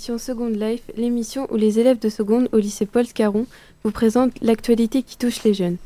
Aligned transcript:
l'émission 0.00 0.16
Seconde 0.16 0.56
Life, 0.56 0.80
l'émission 0.96 1.46
où 1.50 1.56
les 1.56 1.78
élèves 1.78 1.98
de 1.98 2.08
seconde 2.08 2.48
au 2.52 2.56
lycée 2.56 2.86
Paul 2.86 3.06
Scarron 3.06 3.44
vous 3.84 3.90
présentent 3.90 4.32
l'actualité 4.40 5.02
qui 5.02 5.18
touche 5.18 5.44
les 5.44 5.52
jeunes. 5.52 5.76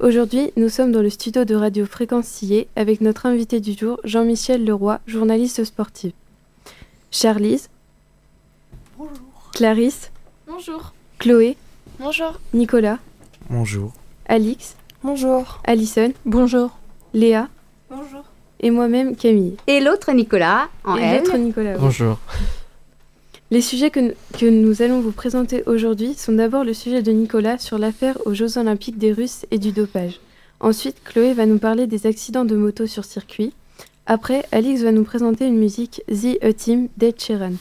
Aujourd'hui, 0.00 0.50
nous 0.56 0.68
sommes 0.68 0.90
dans 0.90 1.00
le 1.00 1.10
studio 1.10 1.44
de 1.44 1.54
Radio 1.54 1.86
Fréquence 1.86 2.26
Sillé 2.26 2.66
avec 2.74 3.00
notre 3.00 3.24
invité 3.24 3.60
du 3.60 3.74
jour, 3.74 4.00
Jean-Michel 4.02 4.64
Leroy, 4.64 4.98
journaliste 5.06 5.62
sportif. 5.62 6.12
Charlise. 7.12 7.68
Bonjour. 8.98 9.14
Clarisse. 9.54 10.10
Bonjour. 10.48 10.92
Chloé. 11.20 11.56
Bonjour. 12.00 12.40
Nicolas. 12.54 12.98
Bonjour. 13.48 13.92
Alix. 14.26 14.74
Bonjour. 15.04 15.60
Alison. 15.64 16.12
Bonjour. 16.24 16.76
Léa. 17.14 17.46
Bonjour. 17.88 18.24
Et 18.58 18.70
moi-même, 18.72 19.14
Camille. 19.14 19.56
Et 19.68 19.78
l'autre 19.78 20.10
Nicolas, 20.10 20.68
en 20.84 20.96
Et 20.96 21.18
l'autre 21.20 21.36
Nicolas. 21.36 21.74
oui. 21.74 21.78
Bonjour. 21.80 22.18
Les 23.52 23.60
sujets 23.60 23.90
que, 23.90 24.14
nous 24.48 24.80
allons 24.80 25.02
vous 25.02 25.12
présenter 25.12 25.62
aujourd'hui 25.66 26.14
sont 26.14 26.32
d'abord 26.32 26.64
le 26.64 26.72
sujet 26.72 27.02
de 27.02 27.12
Nicolas 27.12 27.58
sur 27.58 27.76
l'affaire 27.76 28.16
aux 28.24 28.32
Jeux 28.32 28.56
Olympiques 28.56 28.96
des 28.96 29.12
Russes 29.12 29.44
et 29.50 29.58
du 29.58 29.72
dopage. 29.72 30.20
Ensuite, 30.58 31.04
Chloé 31.04 31.34
va 31.34 31.44
nous 31.44 31.58
parler 31.58 31.86
des 31.86 32.06
accidents 32.06 32.46
de 32.46 32.56
moto 32.56 32.86
sur 32.86 33.04
circuit. 33.04 33.52
Après, 34.06 34.46
Alix 34.52 34.80
va 34.80 34.90
nous 34.90 35.04
présenter 35.04 35.46
une 35.46 35.58
musique 35.58 36.02
The 36.08 36.42
A 36.42 36.54
Team 36.54 36.88
d'Ed 36.96 37.20
Sheeran. 37.20 37.52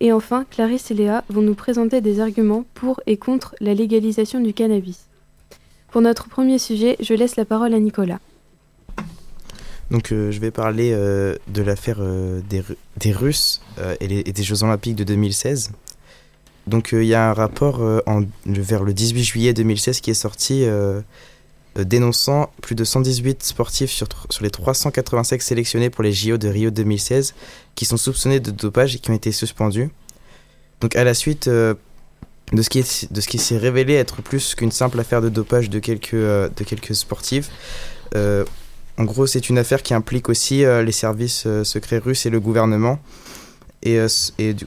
Et 0.00 0.12
enfin, 0.12 0.44
Clarisse 0.50 0.90
et 0.90 0.94
Léa 0.94 1.24
vont 1.30 1.40
nous 1.40 1.54
présenter 1.54 2.02
des 2.02 2.20
arguments 2.20 2.66
pour 2.74 3.00
et 3.06 3.16
contre 3.16 3.54
la 3.58 3.72
légalisation 3.72 4.40
du 4.40 4.52
cannabis. 4.52 5.06
Pour 5.90 6.02
notre 6.02 6.28
premier 6.28 6.58
sujet, 6.58 6.98
je 7.00 7.14
laisse 7.14 7.36
la 7.36 7.46
parole 7.46 7.72
à 7.72 7.80
Nicolas. 7.80 8.20
Donc 9.90 10.12
euh, 10.12 10.30
je 10.30 10.38
vais 10.38 10.50
parler 10.50 10.92
euh, 10.92 11.36
de 11.48 11.62
l'affaire 11.62 11.98
euh, 12.00 12.40
des, 12.48 12.60
Ru- 12.60 12.76
des 12.98 13.12
Russes 13.12 13.62
et, 14.00 14.22
des 14.32 14.42
Jeux 14.42 14.62
Olympiques 14.62 14.96
de 14.96 15.04
2016. 15.04 15.70
Donc 16.66 16.90
il 16.92 17.04
y 17.04 17.14
a 17.14 17.30
un 17.30 17.32
rapport 17.32 17.80
vers 18.44 18.84
le 18.84 18.92
18 18.92 19.24
juillet 19.24 19.54
2016 19.54 20.02
qui 20.02 20.10
est 20.10 20.14
sorti 20.14 20.66
dénonçant 21.76 22.50
plus 22.60 22.74
de 22.74 22.84
118 22.84 23.42
sportifs 23.42 23.90
sur, 23.90 24.06
les 24.42 24.50
385 24.50 25.40
sélectionnés 25.40 25.88
pour 25.88 26.04
les 26.04 26.12
JO 26.12 26.36
de 26.36 26.46
Rio 26.46 26.70
2016 26.70 27.34
qui 27.74 27.86
sont 27.86 27.96
soupçonnés 27.96 28.40
de 28.40 28.50
dopage 28.50 28.96
et 28.96 28.98
qui 28.98 29.10
ont 29.10 29.14
été 29.14 29.32
suspendus. 29.32 29.88
Donc 30.82 30.94
à 30.94 31.04
la 31.04 31.14
suite 31.14 31.48
de 31.48 31.76
ce 32.60 32.68
qui 32.68 32.82
ce 32.82 33.06
qui 33.06 33.38
s'est 33.38 33.56
révélé 33.56 33.94
être 33.94 34.20
plus 34.20 34.54
qu'une 34.54 34.72
simple 34.72 35.00
affaire 35.00 35.22
de 35.22 35.30
dopage 35.30 35.70
de 35.70 35.78
quelques, 35.78 36.12
de 36.16 36.64
quelques 36.66 36.94
sportifs, 36.94 37.48
en 38.98 39.04
gros, 39.04 39.26
c'est 39.26 39.48
une 39.48 39.58
affaire 39.58 39.82
qui 39.82 39.94
implique 39.94 40.28
aussi 40.28 40.64
euh, 40.64 40.82
les 40.82 40.92
services 40.92 41.44
euh, 41.46 41.64
secrets 41.64 41.98
russes 41.98 42.26
et 42.26 42.30
le 42.30 42.40
gouvernement. 42.40 42.98
Et, 43.82 43.98
euh. 43.98 44.08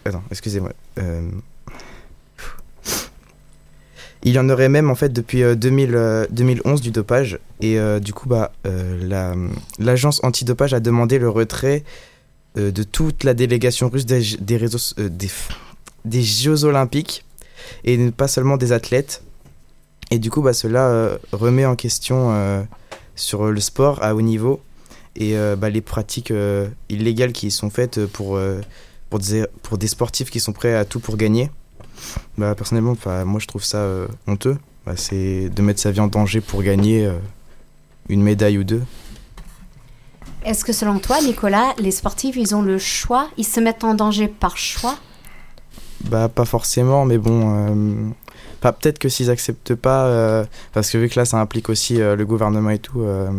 Attends, 0.05 0.23
excusez-moi. 0.31 0.71
Il 4.23 4.33
y 4.33 4.39
en 4.39 4.49
aurait 4.49 4.69
même 4.69 4.89
en 4.91 4.95
fait 4.95 5.09
depuis 5.09 5.41
euh, 5.43 5.55
2000, 5.55 5.95
euh, 5.95 6.25
2011 6.29 6.81
du 6.81 6.91
dopage. 6.91 7.39
Et 7.59 7.77
du 7.99 8.13
coup, 8.13 8.27
bah, 8.29 8.51
euh, 8.65 8.97
la- 9.03 9.35
l'agence 9.79 10.23
antidopage 10.23 10.73
a 10.73 10.79
demandé 10.79 11.19
le 11.19 11.29
retrait 11.29 11.83
de 12.55 12.83
toute 12.83 13.23
la 13.23 13.33
délégation 13.33 13.87
russe 13.87 14.05
des, 14.05 14.21
des, 14.39 14.57
réseaux, 14.57 14.79
des, 14.97 15.29
des 16.05 16.21
Jeux 16.21 16.65
Olympiques 16.65 17.23
et 17.85 17.97
pas 18.11 18.27
seulement 18.27 18.57
des 18.57 18.71
athlètes. 18.73 19.23
Et 20.09 20.19
du 20.19 20.29
coup, 20.29 20.41
bah, 20.41 20.51
cela 20.53 21.17
remet 21.31 21.65
en 21.65 21.75
question 21.75 22.65
sur 23.21 23.45
le 23.45 23.59
sport 23.59 24.01
à 24.01 24.15
haut 24.15 24.21
niveau 24.21 24.61
et 25.15 25.37
euh, 25.37 25.55
bah, 25.55 25.69
les 25.69 25.81
pratiques 25.81 26.31
euh, 26.31 26.67
illégales 26.89 27.33
qui 27.33 27.51
sont 27.51 27.69
faites 27.69 28.05
pour, 28.07 28.35
euh, 28.35 28.61
pour, 29.09 29.19
des, 29.19 29.45
pour 29.61 29.77
des 29.77 29.87
sportifs 29.87 30.29
qui 30.29 30.39
sont 30.39 30.53
prêts 30.53 30.75
à 30.75 30.85
tout 30.85 30.99
pour 30.99 31.17
gagner. 31.17 31.51
Bah, 32.37 32.55
personnellement, 32.55 32.95
moi 33.25 33.39
je 33.39 33.47
trouve 33.47 33.63
ça 33.63 33.87
honteux. 34.27 34.57
Bah, 34.85 34.93
c'est 34.95 35.49
de 35.49 35.61
mettre 35.61 35.79
sa 35.79 35.91
vie 35.91 35.99
en 35.99 36.07
danger 36.07 36.41
pour 36.41 36.63
gagner 36.63 37.05
euh, 37.05 37.19
une 38.09 38.23
médaille 38.23 38.57
ou 38.57 38.63
deux. 38.63 38.81
Est-ce 40.43 40.65
que 40.65 40.73
selon 40.73 40.97
toi, 40.97 41.21
Nicolas, 41.21 41.75
les 41.77 41.91
sportifs, 41.91 42.35
ils 42.35 42.55
ont 42.55 42.63
le 42.63 42.79
choix? 42.79 43.29
Ils 43.37 43.45
se 43.45 43.59
mettent 43.59 43.83
en 43.83 43.93
danger 43.93 44.27
par 44.27 44.57
choix? 44.57 44.95
Bah, 46.05 46.27
pas 46.29 46.45
forcément, 46.45 47.05
mais 47.05 47.19
bon. 47.19 47.53
euh, 47.53 48.09
enfin, 48.61 48.73
Peut-être 48.73 48.99
que 48.99 49.09
s'ils 49.09 49.29
acceptent 49.29 49.75
pas, 49.75 50.05
euh, 50.05 50.45
parce 50.73 50.89
que 50.91 50.97
vu 50.97 51.09
que 51.09 51.19
là 51.19 51.25
ça 51.25 51.37
implique 51.39 51.69
aussi 51.69 52.01
euh, 52.01 52.15
le 52.15 52.25
gouvernement 52.25 52.69
et 52.69 52.79
tout, 52.79 53.01
euh, 53.01 53.29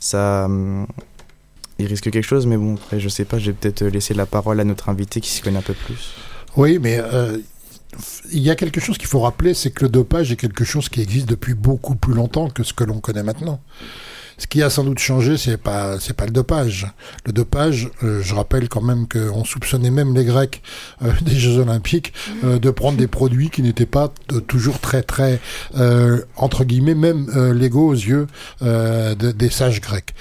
ça. 0.00 0.46
euh, 0.46 0.84
ils 1.78 1.86
risquent 1.86 2.10
quelque 2.10 2.22
chose, 2.22 2.46
mais 2.46 2.56
bon, 2.56 2.76
après, 2.76 3.00
je 3.00 3.08
sais 3.08 3.24
pas, 3.24 3.38
je 3.38 3.46
vais 3.46 3.52
peut-être 3.52 3.82
laisser 3.84 4.14
la 4.14 4.26
parole 4.26 4.60
à 4.60 4.64
notre 4.64 4.88
invité 4.88 5.20
qui 5.20 5.28
s'y 5.28 5.42
connaît 5.42 5.58
un 5.58 5.62
peu 5.62 5.74
plus. 5.74 6.14
Oui, 6.56 6.78
mais 6.80 7.00
il 8.30 8.40
y 8.40 8.50
a 8.50 8.54
quelque 8.54 8.80
chose 8.80 8.96
qu'il 8.96 9.08
faut 9.08 9.20
rappeler, 9.20 9.54
c'est 9.54 9.70
que 9.70 9.84
le 9.84 9.88
dopage 9.88 10.30
est 10.30 10.36
quelque 10.36 10.64
chose 10.64 10.88
qui 10.88 11.00
existe 11.00 11.28
depuis 11.28 11.54
beaucoup 11.54 11.96
plus 11.96 12.14
longtemps 12.14 12.48
que 12.48 12.62
ce 12.62 12.72
que 12.72 12.84
l'on 12.84 13.00
connaît 13.00 13.22
maintenant. 13.24 13.60
Ce 14.38 14.46
qui 14.46 14.62
a 14.62 14.70
sans 14.70 14.84
doute 14.84 14.98
changé, 14.98 15.36
c'est 15.36 15.56
pas 15.56 15.98
c'est 16.00 16.12
pas 16.14 16.26
le 16.26 16.32
dopage. 16.32 16.86
Le 17.24 17.32
dopage, 17.32 17.88
euh, 18.02 18.20
je 18.22 18.34
rappelle 18.34 18.68
quand 18.68 18.80
même 18.82 19.06
qu'on 19.08 19.44
soupçonnait 19.44 19.90
même 19.90 20.14
les 20.14 20.24
Grecs 20.24 20.62
euh, 21.02 21.10
des 21.22 21.36
Jeux 21.36 21.58
Olympiques 21.58 22.12
euh, 22.42 22.58
de 22.58 22.70
prendre 22.70 22.98
des 22.98 23.06
produits 23.06 23.50
qui 23.50 23.62
n'étaient 23.62 23.86
pas 23.86 24.12
toujours 24.48 24.80
très 24.80 25.02
très 25.02 25.40
entre 26.36 26.64
guillemets 26.64 26.94
même 26.94 27.28
légaux 27.52 27.88
aux 27.88 27.92
yeux 27.94 28.26
de- 28.60 29.32
des 29.32 29.50
sages 29.50 29.80
grecs. 29.80 30.14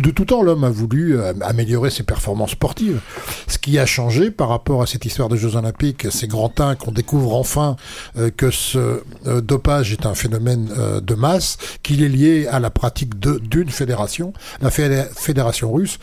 De 0.00 0.10
tout 0.10 0.24
temps, 0.24 0.42
l'homme 0.42 0.64
a 0.64 0.70
voulu 0.70 1.18
euh, 1.18 1.32
améliorer 1.42 1.90
ses 1.90 2.02
performances 2.02 2.50
sportives. 2.52 3.00
Ce 3.46 3.58
qui 3.58 3.78
a 3.78 3.86
changé 3.86 4.30
par 4.30 4.48
rapport 4.48 4.82
à 4.82 4.86
cette 4.86 5.04
histoire 5.04 5.28
des 5.28 5.36
Jeux 5.36 5.56
Olympiques, 5.56 6.06
c'est 6.10 6.26
Grantin 6.28 6.74
qu'on 6.74 6.92
découvre 6.92 7.34
enfin 7.34 7.76
euh, 8.18 8.30
que 8.36 8.50
ce 8.50 9.02
euh, 9.26 9.40
dopage 9.40 9.92
est 9.92 10.06
un 10.06 10.14
phénomène 10.14 10.68
de 11.02 11.14
masse, 11.14 11.58
qu'il 11.82 12.02
est 12.02 12.08
lié 12.08 12.46
à 12.50 12.60
la 12.60 12.70
pratique 12.70 13.18
d'une 13.18 13.70
fédération, 13.70 14.32
la 14.60 14.70
fédé- 14.70 15.04
fédération 15.14 15.72
russe. 15.72 15.98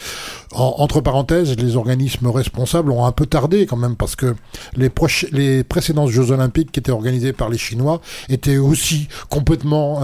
En- 0.54 0.76
entre 0.80 1.02
parenthèses, 1.02 1.56
les 1.58 1.76
organismes 1.76 2.28
responsables 2.28 2.92
ont 2.92 3.06
un 3.06 3.12
peu 3.12 3.26
tardé 3.26 3.66
quand 3.66 3.78
même 3.78 3.96
parce 3.96 4.16
que 4.16 4.36
les, 4.76 4.92
les 5.32 5.64
précédents 5.64 6.08
Jeux 6.08 6.32
Olympiques 6.32 6.72
qui 6.72 6.80
étaient 6.80 6.92
organisés 6.92 7.34
par 7.34 7.50
les 7.50 7.58
Chinois 7.58 8.02
étaient 8.30 8.58
aussi 8.58 9.08
complètement 9.30 10.02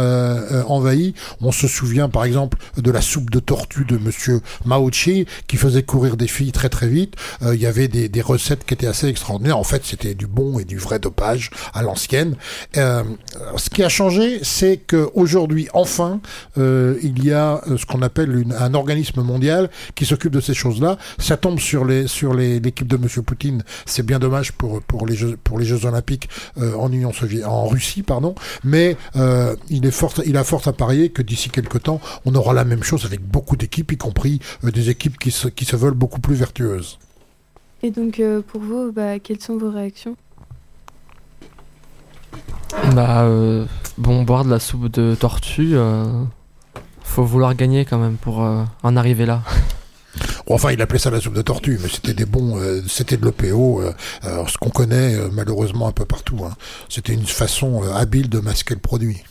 envahis. 0.67 1.13
On 1.41 1.51
se 1.51 1.67
souvient 1.67 2.09
par 2.09 2.25
exemple 2.25 2.57
de 2.77 2.91
la 2.91 3.01
soupe 3.01 3.29
de 3.33 3.39
tortue 3.39 3.83
de 3.83 3.97
Monsieur 3.97 4.41
Mao 4.63 4.89
Chi 4.91 5.25
qui 5.47 5.57
faisait 5.57 5.83
courir 5.83 6.15
des 6.17 6.27
filles 6.27 6.51
très 6.51 6.69
très 6.69 6.87
vite. 6.87 7.15
Euh, 7.41 7.55
Il 7.55 7.61
y 7.61 7.65
avait 7.65 7.87
des, 7.87 8.21
recettes 8.21 8.63
qui 8.65 8.73
étaient 8.73 8.87
assez 8.87 9.07
extraordinaires. 9.07 9.57
En 9.57 9.63
fait, 9.65 9.81
c'était 9.85 10.13
du 10.13 10.27
bon 10.27 10.59
et 10.59 10.65
du 10.65 10.77
vrai 10.77 10.99
dopage 10.99 11.49
à 11.73 11.81
l'ancienne. 11.81 12.35
Euh, 12.77 13.03
ce 13.57 13.69
qui 13.69 13.83
a 13.83 13.89
changé, 13.89 14.39
c'est 14.43 14.77
qu'aujourd'hui, 14.77 15.67
enfin, 15.73 16.21
euh, 16.57 16.95
il 17.01 17.25
y 17.25 17.33
a 17.33 17.61
ce 17.75 17.85
qu'on 17.85 18.01
appelle 18.01 18.45
un 18.57 18.73
organisme 18.75 19.21
mondial 19.23 19.69
qui 19.95 20.05
s'occupe 20.05 20.31
de 20.31 20.39
ces 20.39 20.53
choses-là. 20.53 20.97
Ça 21.17 21.35
tombe 21.35 21.59
sur 21.59 21.83
les 21.85 22.07
sur 22.07 22.33
les- 22.33 22.59
l'équipe 22.59 22.87
de 22.87 22.97
Monsieur 22.97 23.23
Poutine. 23.23 23.63
C'est 23.85 24.05
bien 24.05 24.19
dommage 24.19 24.51
pour 24.53 24.81
pour 24.83 25.05
les 25.07 25.15
Jeux 25.15 25.37
pour 25.43 25.57
les 25.59 25.65
Jeux 25.65 25.85
Olympiques 25.85 26.29
en 26.57 26.91
Union 26.91 27.11
soviétique, 27.11 27.47
en 27.47 27.67
Russie, 27.67 28.03
pardon. 28.03 28.35
Mais 28.63 28.95
il 29.69 29.85
est 29.85 29.91
fort, 29.91 30.13
il 30.25 30.37
a 30.37 30.43
fort 30.43 30.67
à 30.67 30.73
parier 30.73 31.09
que 31.09 31.21
d'ici 31.21 31.49
quelques 31.49 31.81
temps, 31.83 31.99
on 32.25 32.35
aura 32.35 32.53
la 32.53 32.63
même 32.63 32.83
chose 32.83 33.05
avec 33.13 33.25
beaucoup 33.25 33.55
d'équipes, 33.55 33.91
y 33.91 33.97
compris 33.97 34.39
euh, 34.63 34.71
des 34.71 34.89
équipes 34.89 35.17
qui 35.17 35.31
se 35.31 35.47
qui 35.47 35.65
se 35.65 35.75
veulent 35.75 35.93
beaucoup 35.93 36.19
plus 36.19 36.35
vertueuses. 36.35 36.99
Et 37.81 37.91
donc, 37.91 38.19
euh, 38.19 38.41
pour 38.41 38.61
vous, 38.61 38.91
bah, 38.91 39.19
quelles 39.19 39.41
sont 39.41 39.57
vos 39.57 39.69
réactions? 39.69 40.15
Bah, 42.95 43.23
euh, 43.23 43.65
bon, 43.97 44.23
boire 44.23 44.45
de 44.45 44.49
la 44.49 44.59
soupe 44.59 44.89
de 44.89 45.15
tortue, 45.15 45.71
euh, 45.75 46.23
faut 47.03 47.23
vouloir 47.23 47.55
gagner 47.55 47.85
quand 47.85 47.99
même 47.99 48.15
pour 48.17 48.43
euh, 48.43 48.63
en 48.83 48.95
arriver 48.97 49.25
là. 49.25 49.41
Enfin, 50.49 50.71
il 50.71 50.81
appelait 50.81 50.99
ça 50.99 51.09
la 51.09 51.21
soupe 51.21 51.33
de 51.33 51.41
tortue, 51.41 51.79
mais 51.81 51.87
c'était 51.87 52.13
des 52.13 52.25
bons, 52.25 52.59
euh, 52.59 52.81
c'était 52.87 53.15
de 53.17 53.25
l'EPO, 53.25 53.81
euh, 53.81 53.93
euh, 54.25 54.45
ce 54.47 54.57
qu'on 54.57 54.69
connaît 54.69 55.15
euh, 55.15 55.29
malheureusement 55.31 55.87
un 55.87 55.91
peu 55.93 56.03
partout. 56.05 56.41
hein. 56.45 56.53
C'était 56.89 57.13
une 57.13 57.25
façon 57.25 57.81
euh, 57.83 57.93
habile 57.93 58.29
de 58.29 58.39
masquer 58.39 58.73
le 58.73 58.81
produit. 58.81 59.23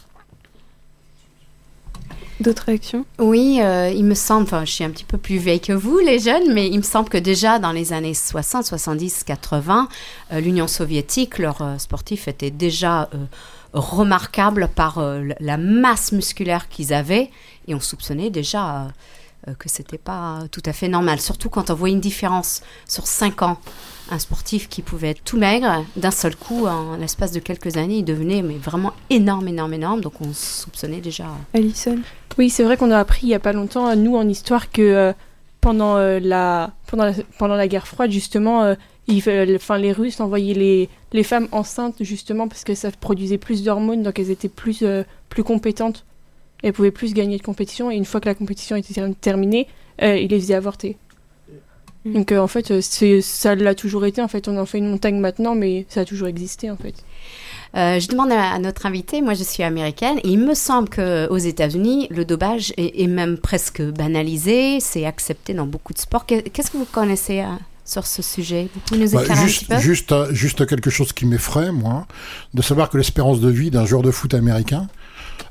D'autres 2.41 2.65
réactions? 2.65 3.05
Oui, 3.19 3.61
euh, 3.61 3.91
il 3.95 4.05
me 4.05 4.15
semble, 4.15 4.45
enfin, 4.45 4.65
je 4.65 4.73
suis 4.73 4.85
un 4.85 4.91
petit 4.91 5.05
peu 5.05 5.19
plus 5.19 5.37
vieille 5.37 5.61
que 5.61 5.73
vous, 5.73 5.99
les 5.99 6.19
jeunes, 6.19 6.53
mais 6.53 6.69
il 6.69 6.79
me 6.79 6.83
semble 6.83 7.09
que 7.09 7.19
déjà 7.19 7.59
dans 7.59 7.73
les 7.73 7.93
années 7.93 8.15
60, 8.15 8.65
70, 8.65 9.25
80, 9.25 9.89
euh, 10.33 10.41
l'Union 10.41 10.67
soviétique, 10.67 11.39
leurs 11.39 11.63
euh, 11.63 11.79
sportifs 11.79 12.29
étaient 12.29 12.51
déjà 12.51 13.09
euh, 13.15 13.27
remarquables 13.73 14.69
par 14.75 15.03
la 15.41 15.57
masse 15.57 16.13
musculaire 16.13 16.69
qu'ils 16.69 16.93
avaient, 16.93 17.31
et 17.69 17.75
on 17.75 17.81
soupçonnait 17.81 18.29
déjà 18.29 18.89
que 19.59 19.69
c'était 19.69 19.99
pas 19.99 20.41
tout 20.53 20.63
à 20.67 20.75
fait 20.75 20.89
normal, 20.89 21.21
surtout 21.21 21.49
quand 21.49 21.71
on 21.71 21.75
voit 21.75 21.89
une 21.89 21.99
différence 21.99 22.61
sur 22.87 23.07
5 23.07 23.41
ans. 23.43 23.59
Un 24.11 24.19
sportif 24.19 24.69
qui 24.69 24.83
pouvait 24.83 25.11
être 25.11 25.25
tout 25.25 25.39
maigre, 25.39 25.87
d'un 25.97 26.11
seul 26.11 26.37
coup, 26.37 26.67
en 26.67 26.97
l'espace 26.97 27.33
de 27.33 27.41
quelques 27.41 27.79
années, 27.79 27.99
il 27.99 28.05
devenait 28.05 28.43
mais 28.43 28.59
vraiment 28.59 28.93
énorme, 29.09 29.49
énorme, 29.49 29.73
énorme. 29.73 30.01
Donc 30.03 30.21
on 30.21 30.35
soupçonnait 30.35 31.01
déjà. 31.01 31.29
Alison? 31.55 32.01
Oui, 32.39 32.51
c'est 32.51 32.65
vrai 32.65 32.77
qu'on 32.77 32.91
a 32.91 32.99
appris 32.99 33.27
il 33.27 33.31
y 33.31 33.35
a 33.35 33.39
pas 33.39 33.53
longtemps, 33.53 33.95
nous 33.97 34.17
en 34.17 34.29
histoire, 34.29 34.71
que 34.71 34.83
euh, 34.83 35.13
pendant, 35.61 35.97
la, 35.97 36.73
pendant, 36.87 37.13
pendant 37.39 37.55
la 37.55 37.69
guerre 37.69 37.87
froide, 37.87 38.11
justement, 38.11 38.75
les 39.07 39.93
Russes 39.93 40.21
envoyaient 40.21 40.55
les, 40.55 40.89
les 41.13 41.23
femmes 41.23 41.49
enceintes, 41.53 42.03
justement, 42.03 42.49
parce 42.49 42.65
que 42.65 42.75
ça 42.75 42.91
produisait 42.91 43.39
plus 43.39 43.63
d'hormones, 43.63 44.03
donc 44.03 44.19
elles 44.19 44.31
étaient 44.31 44.49
plus, 44.49 44.85
plus 45.29 45.45
compétentes. 45.45 46.05
Elles 46.63 46.73
pouvaient 46.73 46.91
plus 46.91 47.13
gagner 47.15 47.37
de 47.37 47.43
compétition, 47.43 47.91
et 47.91 47.97
une 47.97 48.05
fois 48.05 48.21
que 48.21 48.29
la 48.29 48.35
compétition 48.35 48.77
était 48.77 48.95
terminée, 49.21 49.69
ils 50.01 50.29
les 50.29 50.41
faisaient 50.41 50.55
avorter. 50.55 50.97
Mm. 52.05 52.13
Donc 52.13 52.33
en 52.33 52.47
fait, 52.47 52.81
ça 53.21 53.55
l'a 53.55 53.75
toujours 53.75 54.05
été. 54.07 54.23
En 54.23 54.29
fait, 54.29 54.49
on 54.49 54.57
en 54.59 54.67
fait 54.67 54.79
une 54.79 54.91
montagne 54.91 55.19
maintenant, 55.19 55.55
mais 55.55 55.87
ça 55.89 56.01
a 56.01 56.05
toujours 56.05 56.29
existé 56.29 56.71
en 56.71 56.77
fait. 56.77 56.95
Euh, 57.75 57.99
je 57.99 58.09
demande 58.09 58.31
à, 58.33 58.59
notre 58.59 58.85
invité, 58.85 59.23
moi 59.23 59.33
je 59.33 59.45
suis 59.45 59.63
américaine, 59.63 60.19
et 60.19 60.29
il 60.29 60.39
me 60.39 60.55
semble 60.55 60.91
qu'aux 60.91 61.39
États-Unis, 61.39 62.07
le 62.11 62.25
dopage 62.25 62.75
est, 62.77 63.07
même 63.07 63.39
presque 63.39 63.83
banalisé, 63.83 64.79
c'est 64.81 65.07
accepté 65.07 65.55
dans 65.55 65.67
beaucoup 65.67 65.95
de 65.95 65.99
sports. 65.99 66.27
Qu'est-ce 66.27 66.71
que 66.71 66.77
vous 66.77 66.85
connaissez 66.85 67.41
euh, 67.41 67.47
sur 67.87 68.07
ce 68.07 68.21
sujet? 68.21 68.69
Vous 68.75 68.81
pouvez 68.81 69.01
nous 69.01 69.11
bah, 69.13 69.23
éclairer 69.23 69.47
juste, 69.47 69.63
un 69.63 69.67
petit 69.67 69.75
peu? 69.75 69.81
juste, 69.81 70.13
euh, 70.13 70.35
juste 70.35 70.67
quelque 70.67 70.91
chose 70.91 71.15
qui 71.15 71.25
m'effraie, 71.25 71.73
moi, 71.73 72.07
de 72.53 72.61
savoir 72.61 72.91
que 72.91 72.99
l'espérance 72.99 73.41
de 73.41 73.49
vie 73.49 73.71
d'un 73.71 73.87
joueur 73.87 74.03
de 74.03 74.11
foot 74.11 74.35
américain, 74.35 74.89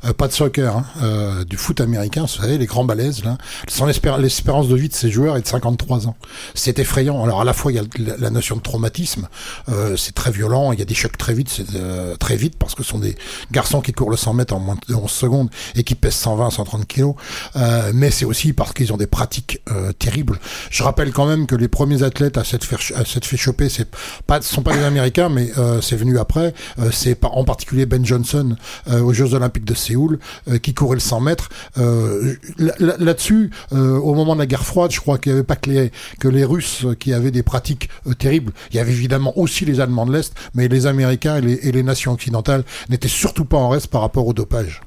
euh, 0.05 0.13
pas 0.13 0.27
de 0.27 0.33
soccer, 0.33 0.75
hein, 0.75 0.85
euh, 1.01 1.43
du 1.43 1.57
foot 1.57 1.81
américain, 1.81 2.21
vous 2.21 2.27
savez, 2.27 2.57
les 2.57 2.65
grands 2.65 2.85
balaises, 2.85 3.23
là. 3.23 3.37
l'espérance 4.17 4.67
de 4.67 4.75
vie 4.75 4.89
de 4.89 4.93
ces 4.93 5.11
joueurs 5.11 5.37
est 5.37 5.41
de 5.41 5.47
53 5.47 6.07
ans. 6.07 6.15
C'est 6.55 6.79
effrayant. 6.79 7.23
Alors 7.23 7.41
à 7.41 7.43
la 7.43 7.53
fois, 7.53 7.71
il 7.71 7.75
y 7.75 7.79
a 7.79 7.83
la, 8.19 8.29
notion 8.29 8.55
de 8.55 8.61
traumatisme, 8.61 9.27
euh, 9.69 9.95
c'est 9.97 10.15
très 10.15 10.31
violent, 10.31 10.71
il 10.71 10.79
y 10.79 10.81
a 10.81 10.85
des 10.85 10.95
chocs 10.95 11.17
très 11.17 11.33
vite, 11.33 11.49
c'est 11.49 11.65
très 12.17 12.35
vite, 12.35 12.55
parce 12.57 12.75
que 12.75 12.83
ce 12.83 12.89
sont 12.89 12.99
des 12.99 13.15
garçons 13.51 13.81
qui 13.81 13.91
courent 13.91 14.09
le 14.09 14.17
100 14.17 14.33
mètres 14.33 14.53
en 14.53 14.59
moins 14.59 14.77
de 14.87 14.95
11 14.95 15.09
secondes 15.09 15.49
et 15.75 15.83
qui 15.83 15.95
pèsent 15.95 16.15
120, 16.15 16.49
130 16.51 16.87
kilos, 16.87 17.15
mais 17.93 18.11
c'est 18.11 18.25
aussi 18.25 18.53
parce 18.53 18.73
qu'ils 18.73 18.93
ont 18.93 18.97
des 18.97 19.07
pratiques 19.07 19.61
terribles. 19.99 20.39
Je 20.69 20.83
rappelle 20.83 21.11
quand 21.11 21.25
même 21.25 21.47
que 21.47 21.55
les 21.55 21.67
premiers 21.67 22.03
athlètes 22.03 22.37
à 22.37 22.43
s'être 22.43 22.63
fait, 22.63 23.37
choper, 23.37 23.69
c'est 23.69 23.89
pas, 24.25 24.41
sont 24.41 24.61
pas 24.61 24.75
des 24.75 24.83
Américains, 24.83 25.29
mais 25.29 25.51
c'est 25.81 25.95
venu 25.95 26.19
après. 26.19 26.53
c'est 26.91 27.17
en 27.23 27.43
particulier 27.43 27.85
Ben 27.85 28.05
Johnson 28.05 28.55
aux 28.89 29.13
Jeux 29.13 29.33
Olympiques 29.33 29.65
de 29.65 29.73
Séoul 29.81 30.19
euh, 30.47 30.57
qui 30.57 30.73
courait 30.73 30.95
le 30.95 31.01
100 31.01 31.19
mètres. 31.21 31.49
Euh, 31.77 32.35
là-dessus, 32.79 33.51
euh, 33.73 33.97
au 33.97 34.13
moment 34.13 34.35
de 34.35 34.39
la 34.39 34.45
guerre 34.45 34.65
froide, 34.65 34.91
je 34.91 34.99
crois 34.99 35.17
qu'il 35.17 35.31
n'y 35.31 35.39
avait 35.39 35.45
pas 35.45 35.55
que 35.55 35.69
les, 35.69 35.91
que 36.19 36.27
les 36.27 36.45
Russes 36.45 36.85
qui 36.99 37.13
avaient 37.13 37.31
des 37.31 37.43
pratiques 37.43 37.89
terribles. 38.19 38.53
Il 38.71 38.77
y 38.77 38.79
avait 38.79 38.91
évidemment 38.91 39.37
aussi 39.37 39.65
les 39.65 39.79
Allemands 39.79 40.05
de 40.05 40.13
l'Est, 40.13 40.33
mais 40.53 40.67
les 40.67 40.85
Américains 40.85 41.37
et 41.37 41.41
les, 41.41 41.53
et 41.67 41.71
les 41.71 41.83
nations 41.83 42.13
occidentales 42.13 42.63
n'étaient 42.89 43.07
surtout 43.07 43.45
pas 43.45 43.57
en 43.57 43.69
reste 43.69 43.87
par 43.87 44.01
rapport 44.01 44.27
au 44.27 44.33
dopage. 44.33 44.81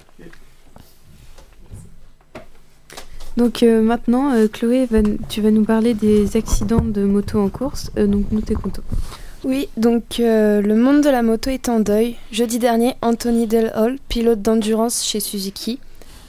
Donc 3.36 3.62
maintenant, 3.62 4.30
Chloé, 4.52 4.88
tu 5.28 5.40
vas 5.40 5.50
nous 5.50 5.64
parler 5.64 5.94
des 5.94 6.36
accidents 6.36 6.84
de 6.84 7.02
moto 7.04 7.40
en 7.40 7.48
course. 7.48 7.90
donc 7.96 8.26
nous 8.30 8.40
t'écoutons. 8.40 8.82
Oui, 9.44 9.68
donc 9.76 10.20
euh, 10.20 10.62
le 10.62 10.74
monde 10.74 11.02
de 11.02 11.10
la 11.10 11.22
moto 11.22 11.50
est 11.50 11.68
en 11.68 11.78
deuil. 11.78 12.16
Jeudi 12.32 12.58
dernier, 12.58 12.94
Anthony 13.02 13.46
Delhall, 13.46 13.98
pilote 14.08 14.40
d'endurance 14.40 15.04
chez 15.04 15.20
Suzuki, 15.20 15.80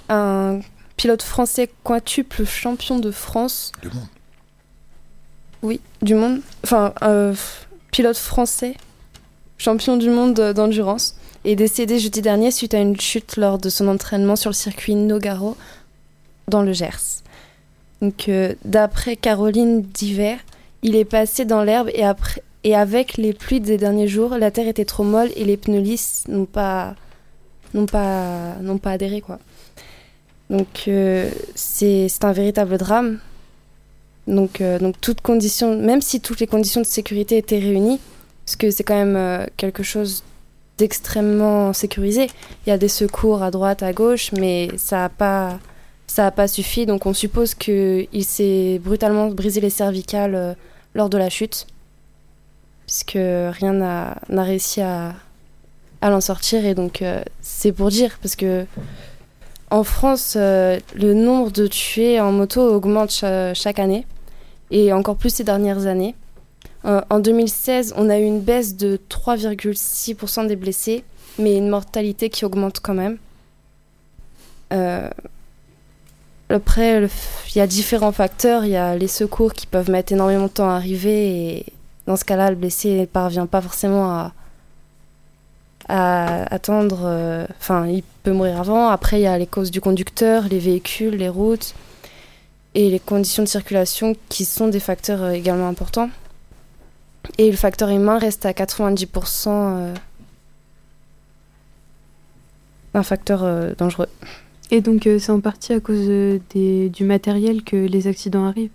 un 0.09 0.59
pilote 0.97 1.23
français 1.23 1.69
quintuple 1.85 2.45
champion 2.45 2.99
de 2.99 3.11
France. 3.11 3.71
Du 3.81 3.87
monde. 3.87 4.07
Oui, 5.61 5.79
du 6.01 6.15
monde. 6.15 6.41
Enfin, 6.65 6.93
euh, 7.03 7.33
pilote 7.91 8.17
français, 8.17 8.75
champion 9.57 9.95
du 9.95 10.09
monde 10.09 10.33
d'endurance, 10.33 11.15
est 11.45 11.55
décédé 11.55 11.99
jeudi 11.99 12.21
dernier 12.21 12.51
suite 12.51 12.73
à 12.73 12.79
une 12.79 12.99
chute 12.99 13.37
lors 13.37 13.59
de 13.59 13.69
son 13.69 13.87
entraînement 13.87 14.35
sur 14.35 14.49
le 14.49 14.55
circuit 14.55 14.95
Nogaro 14.95 15.55
dans 16.49 16.63
le 16.63 16.73
Gers. 16.73 17.23
Donc, 18.01 18.27
euh, 18.27 18.53
d'après 18.65 19.15
Caroline 19.15 19.83
Diver, 19.83 20.35
il 20.83 20.97
est 20.97 21.05
passé 21.05 21.45
dans 21.45 21.63
l'herbe 21.63 21.89
et 21.93 22.03
après 22.03 22.43
et 22.65 22.75
avec 22.75 23.17
les 23.17 23.31
pluies 23.31 23.61
des 23.61 23.77
derniers 23.77 24.07
jours, 24.07 24.39
la 24.39 24.49
terre 24.49 24.67
était 24.67 24.85
trop 24.85 25.03
molle 25.03 25.29
et 25.35 25.45
les 25.45 25.55
pneus 25.55 25.81
lisses 25.81 26.23
n'ont 26.27 26.47
pas, 26.47 26.95
n'ont 27.75 27.85
pas, 27.85 28.55
n'ont 28.59 28.79
pas 28.79 28.89
adhéré. 28.89 29.21
Quoi. 29.21 29.37
Donc 30.49 30.85
euh, 30.87 31.29
c'est, 31.53 32.07
un 32.23 32.31
véritable 32.31 32.79
drame. 32.79 33.19
Donc, 34.25 34.61
euh, 34.61 34.79
donc 34.79 34.99
toute 34.99 35.21
condition, 35.21 35.77
même 35.77 36.01
si 36.01 36.21
toutes 36.21 36.39
les 36.39 36.47
conditions 36.47 36.81
de 36.81 36.87
sécurité 36.87 37.37
étaient 37.37 37.59
réunies, 37.59 37.99
parce 38.43 38.55
que 38.55 38.71
c'est 38.71 38.83
quand 38.83 38.97
même 38.97 39.15
euh, 39.15 39.45
quelque 39.57 39.83
chose 39.83 40.23
d'extrêmement 40.79 41.71
sécurisé. 41.71 42.31
Il 42.65 42.71
y 42.71 42.73
a 42.73 42.79
des 42.79 42.87
secours 42.87 43.43
à 43.43 43.51
droite, 43.51 43.83
à 43.83 43.93
gauche, 43.93 44.31
mais 44.31 44.69
ça 44.77 45.01
n'a 45.01 45.09
pas, 45.09 45.59
ça 46.07 46.25
a 46.25 46.31
pas 46.31 46.47
suffi. 46.47 46.87
Donc 46.87 47.05
on 47.05 47.13
suppose 47.13 47.53
qu'il 47.53 48.25
s'est 48.25 48.81
brutalement 48.83 49.27
brisé 49.27 49.61
les 49.61 49.69
cervicales 49.69 50.57
lors 50.95 51.09
de 51.11 51.19
la 51.19 51.29
chute 51.29 51.67
puisque 52.85 53.17
rien 53.17 53.73
n'a 53.73 54.43
réussi 54.43 54.81
à, 54.81 55.15
l'en 56.01 56.21
sortir. 56.21 56.65
Et 56.65 56.75
donc, 56.75 57.01
euh, 57.01 57.23
c'est 57.41 57.71
pour 57.71 57.89
dire, 57.89 58.17
parce 58.21 58.35
que 58.35 58.65
en 59.71 59.83
France, 59.83 60.35
euh, 60.37 60.79
le 60.93 61.13
nombre 61.15 61.51
de 61.51 61.65
tués 61.65 62.19
en 62.19 62.31
moto 62.31 62.61
augmente 62.61 63.11
chaque 63.53 63.79
année, 63.79 64.05
et 64.71 64.93
encore 64.93 65.15
plus 65.17 65.33
ces 65.33 65.43
dernières 65.43 65.87
années. 65.87 66.15
Euh, 66.85 67.01
en 67.09 67.19
2016, 67.19 67.95
on 67.97 68.09
a 68.09 68.19
eu 68.19 68.23
une 68.23 68.41
baisse 68.41 68.75
de 68.75 68.99
3,6% 69.09 70.45
des 70.47 70.55
blessés, 70.55 71.03
mais 71.39 71.57
une 71.57 71.69
mortalité 71.69 72.29
qui 72.29 72.45
augmente 72.45 72.79
quand 72.79 72.93
même. 72.93 73.17
après, 76.49 77.01
il 77.01 77.57
y 77.57 77.61
a 77.61 77.67
différents 77.67 78.11
facteurs. 78.11 78.65
Il 78.65 78.71
y 78.71 78.75
a 78.75 78.95
les 78.95 79.07
secours 79.07 79.53
qui 79.53 79.65
peuvent 79.65 79.89
mettre 79.89 80.11
énormément 80.13 80.45
de 80.45 80.51
temps 80.51 80.69
à 80.69 80.75
arriver 80.75 81.65
dans 82.07 82.15
ce 82.15 82.25
cas-là, 82.25 82.49
le 82.49 82.55
blessé 82.55 82.99
ne 82.99 83.05
parvient 83.05 83.47
pas 83.47 83.61
forcément 83.61 84.11
à, 84.11 84.31
attendre. 85.87 87.01
Euh, 87.03 87.45
enfin, 87.59 87.87
il 87.87 88.03
peut 88.23 88.31
mourir 88.31 88.59
avant. 88.59 88.89
Après, 88.89 89.19
il 89.19 89.23
y 89.23 89.27
a 89.27 89.37
les 89.37 89.47
causes 89.47 89.71
du 89.71 89.81
conducteur, 89.81 90.43
les 90.49 90.59
véhicules, 90.59 91.15
les 91.15 91.29
routes 91.29 91.75
et 92.73 92.89
les 92.89 92.99
conditions 92.99 93.43
de 93.43 93.47
circulation 93.47 94.15
qui 94.27 94.45
sont 94.45 94.67
des 94.67 94.79
facteurs 94.79 95.21
euh, 95.21 95.31
également 95.31 95.67
importants. 95.67 96.09
Et 97.37 97.49
le 97.49 97.57
facteur 97.57 97.89
humain 97.89 98.17
reste 98.17 98.45
à 98.45 98.51
90% 98.51 99.47
euh, 99.49 99.93
un 102.93 103.03
facteur 103.03 103.75
dangereux. 103.75 104.07
Et 104.71 104.81
donc, 104.81 105.03
c'est 105.03 105.31
en 105.31 105.39
partie 105.39 105.73
à 105.73 105.79
cause 105.79 106.07
du 106.07 107.03
matériel 107.03 107.63
que 107.63 107.75
les 107.75 108.07
accidents 108.07 108.45
arrivent? 108.47 108.69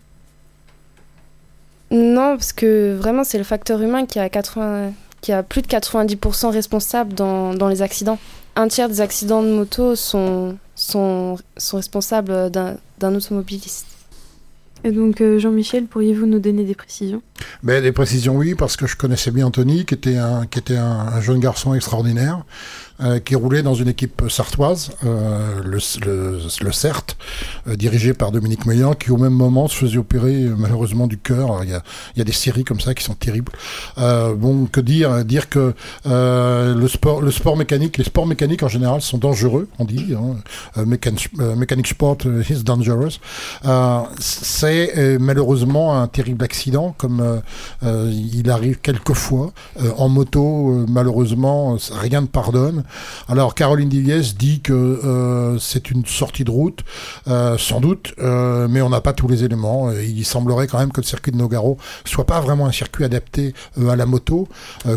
Non, 1.90 2.36
parce 2.36 2.52
que 2.52 2.94
vraiment, 2.96 3.24
c'est 3.24 3.38
le 3.38 3.44
facteur 3.44 3.82
humain 3.82 4.06
qui 4.06 4.18
a, 4.18 4.28
80, 4.28 4.92
qui 5.20 5.32
a 5.32 5.42
plus 5.42 5.62
de 5.62 5.66
90% 5.66 6.50
responsable 6.50 7.14
dans, 7.14 7.54
dans, 7.54 7.68
les 7.68 7.82
accidents. 7.82 8.18
Un 8.54 8.68
tiers 8.68 8.88
des 8.88 9.00
accidents 9.00 9.42
de 9.42 9.48
moto 9.48 9.96
sont, 9.96 10.56
sont, 10.74 11.36
sont 11.56 11.76
responsables 11.76 12.50
d'un 12.50 13.14
automobiliste. 13.14 13.86
Et 14.82 14.92
donc, 14.92 15.20
euh, 15.20 15.38
Jean-Michel, 15.38 15.84
pourriez-vous 15.84 16.26
nous 16.26 16.38
donner 16.38 16.64
des 16.64 16.74
précisions? 16.74 17.22
Ben, 17.62 17.82
Des 17.82 17.92
précisions, 17.92 18.36
oui, 18.36 18.54
parce 18.54 18.76
que 18.76 18.86
je 18.86 18.96
connaissais 18.96 19.30
bien 19.30 19.46
Anthony, 19.46 19.84
qui 19.84 19.94
était 19.94 20.16
un, 20.16 20.46
qui 20.46 20.58
était 20.58 20.76
un 20.76 21.20
jeune 21.20 21.38
garçon 21.38 21.74
extraordinaire, 21.74 22.44
qui 23.24 23.34
roulait 23.34 23.62
dans 23.62 23.74
une 23.74 23.88
équipe 23.88 24.22
sartoise, 24.28 24.90
euh, 25.04 25.62
le, 25.64 25.78
le, 26.04 26.38
le, 26.60 26.72
CERT, 26.72 27.16
euh, 27.66 27.76
dirigé 27.76 28.14
par 28.14 28.30
Dominique 28.30 28.66
Meillan, 28.66 28.94
qui 28.94 29.10
au 29.10 29.16
même 29.16 29.32
moment 29.32 29.68
se 29.68 29.76
faisait 29.76 29.98
opérer 29.98 30.48
malheureusement 30.56 31.06
du 31.06 31.18
cœur. 31.18 31.62
Il 31.64 31.70
y 31.70 31.74
a, 31.74 31.82
y 32.16 32.20
a 32.20 32.24
des 32.24 32.32
séries 32.32 32.64
comme 32.64 32.80
ça 32.80 32.94
qui 32.94 33.04
sont 33.04 33.14
terribles. 33.14 33.52
bon, 33.96 34.66
que 34.66 34.80
dire 34.80 35.24
Dire 35.24 35.48
que 35.48 35.74
le 36.04 36.86
sport, 36.88 37.20
le 37.20 37.30
sport 37.30 37.56
mécanique, 37.56 37.98
les 37.98 38.04
sports 38.04 38.26
mécaniques 38.26 38.62
en 38.62 38.68
général 38.68 39.00
sont 39.00 39.18
dangereux, 39.18 39.68
on 39.78 39.84
dit. 39.84 40.14
Hein. 40.14 40.84
mechanic 40.84 41.86
sport 41.86 42.18
is 42.48 42.62
dangerous. 42.64 43.18
C'est 44.18 45.18
malheureusement 45.18 46.00
un 46.00 46.06
terrible 46.06 46.44
accident, 46.44 46.94
comme 46.98 47.40
il 47.82 48.50
arrive 48.50 48.78
quelquefois 48.80 49.52
en 49.96 50.08
moto. 50.08 50.86
malheureusement, 50.88 51.76
rien 51.92 52.22
ne 52.22 52.26
pardonne. 52.26 52.84
Alors 53.28 53.54
Caroline 53.54 53.88
Diviès 53.88 54.36
dit 54.36 54.60
que 54.60 54.72
euh, 54.72 55.58
c'est 55.58 55.90
une 55.90 56.04
sortie 56.06 56.44
de 56.44 56.50
route, 56.50 56.80
euh, 57.28 57.56
sans 57.58 57.80
doute, 57.80 58.14
euh, 58.18 58.68
mais 58.68 58.82
on 58.82 58.90
n'a 58.90 59.00
pas 59.00 59.12
tous 59.12 59.28
les 59.28 59.44
éléments. 59.44 59.90
Il 59.92 60.24
semblerait 60.24 60.66
quand 60.66 60.78
même 60.78 60.92
que 60.92 61.00
le 61.00 61.06
circuit 61.06 61.32
de 61.32 61.36
Nogaro 61.36 61.76
soit 62.04 62.26
pas 62.26 62.40
vraiment 62.40 62.66
un 62.66 62.72
circuit 62.72 63.04
adapté 63.04 63.54
à 63.88 63.96
la 63.96 64.06
moto, 64.06 64.48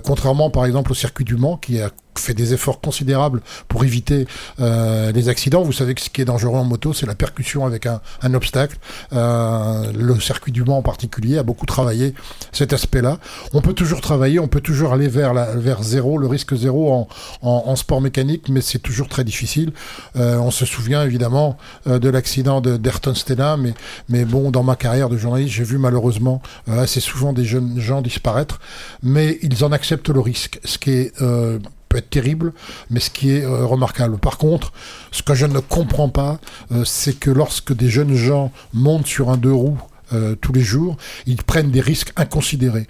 contrairement 0.03 0.49
par 0.49 0.65
exemple 0.65 0.91
au 0.91 0.95
circuit 0.95 1.25
du 1.25 1.35
Mans 1.35 1.57
qui 1.57 1.77
est 1.77 1.83
fait 2.19 2.33
des 2.33 2.53
efforts 2.53 2.81
considérables 2.81 3.41
pour 3.67 3.83
éviter 3.83 4.27
euh, 4.59 5.11
les 5.11 5.29
accidents. 5.29 5.63
Vous 5.63 5.71
savez 5.73 5.93
que 5.95 6.01
ce 6.01 6.09
qui 6.09 6.21
est 6.21 6.25
dangereux 6.25 6.57
en 6.57 6.63
moto, 6.63 6.93
c'est 6.93 7.05
la 7.05 7.15
percussion 7.15 7.65
avec 7.65 7.85
un, 7.85 8.01
un 8.21 8.33
obstacle. 8.33 8.77
Euh, 9.13 9.91
le 9.93 10.19
circuit 10.19 10.51
du 10.51 10.63
Mans 10.63 10.77
en 10.77 10.81
particulier 10.81 11.37
a 11.37 11.43
beaucoup 11.43 11.65
travaillé 11.65 12.13
cet 12.51 12.73
aspect-là. 12.73 13.19
On 13.53 13.61
peut 13.61 13.73
toujours 13.73 14.01
travailler, 14.01 14.39
on 14.39 14.47
peut 14.47 14.61
toujours 14.61 14.93
aller 14.93 15.07
vers, 15.07 15.33
la, 15.33 15.55
vers 15.55 15.83
zéro, 15.83 16.17
le 16.17 16.27
risque 16.27 16.55
zéro 16.55 16.91
en, 16.91 17.07
en, 17.41 17.63
en 17.67 17.75
sport 17.75 18.01
mécanique, 18.01 18.49
mais 18.49 18.61
c'est 18.61 18.79
toujours 18.79 19.07
très 19.07 19.23
difficile. 19.23 19.71
Euh, 20.15 20.37
on 20.37 20.51
se 20.51 20.65
souvient 20.65 21.03
évidemment 21.03 21.57
euh, 21.87 21.99
de 21.99 22.09
l'accident 22.09 22.61
de 22.61 22.77
d'Ayrton 22.77 23.15
Senna, 23.15 23.57
mais, 23.57 23.73
mais 24.09 24.25
bon, 24.25 24.51
dans 24.51 24.63
ma 24.63 24.75
carrière 24.75 25.09
de 25.09 25.17
journaliste, 25.17 25.53
j'ai 25.53 25.63
vu 25.63 25.77
malheureusement 25.77 26.41
euh, 26.69 26.81
assez 26.81 26.99
souvent 26.99 27.33
des 27.33 27.45
jeunes 27.45 27.79
gens 27.79 28.01
disparaître, 28.01 28.59
mais 29.01 29.37
ils 29.41 29.63
en 29.63 29.71
acceptent 29.71 30.09
le 30.09 30.19
risque, 30.19 30.59
ce 30.63 30.77
qui 30.77 30.91
est 30.91 31.21
euh, 31.21 31.59
peut 31.93 31.99
être 31.99 32.09
terrible, 32.09 32.53
mais 32.89 32.99
ce 32.99 33.11
qui 33.11 33.29
est 33.29 33.45
euh, 33.45 33.65
remarquable. 33.65 34.17
Par 34.17 34.39
contre, 34.39 34.73
ce 35.11 35.21
que 35.21 35.35
je 35.35 35.45
ne 35.45 35.59
comprends 35.59 36.09
pas, 36.09 36.39
euh, 36.71 36.83
c'est 36.85 37.13
que 37.13 37.29
lorsque 37.29 37.71
des 37.73 37.87
jeunes 37.87 38.15
gens 38.15 38.51
montent 38.73 39.05
sur 39.05 39.29
un 39.29 39.37
deux 39.37 39.53
roues 39.53 39.79
euh, 40.11 40.35
tous 40.35 40.53
les 40.53 40.61
jours, 40.61 40.97
ils 41.27 41.41
prennent 41.41 41.71
des 41.71 41.81
risques 41.81 42.11
inconsidérés. 42.17 42.87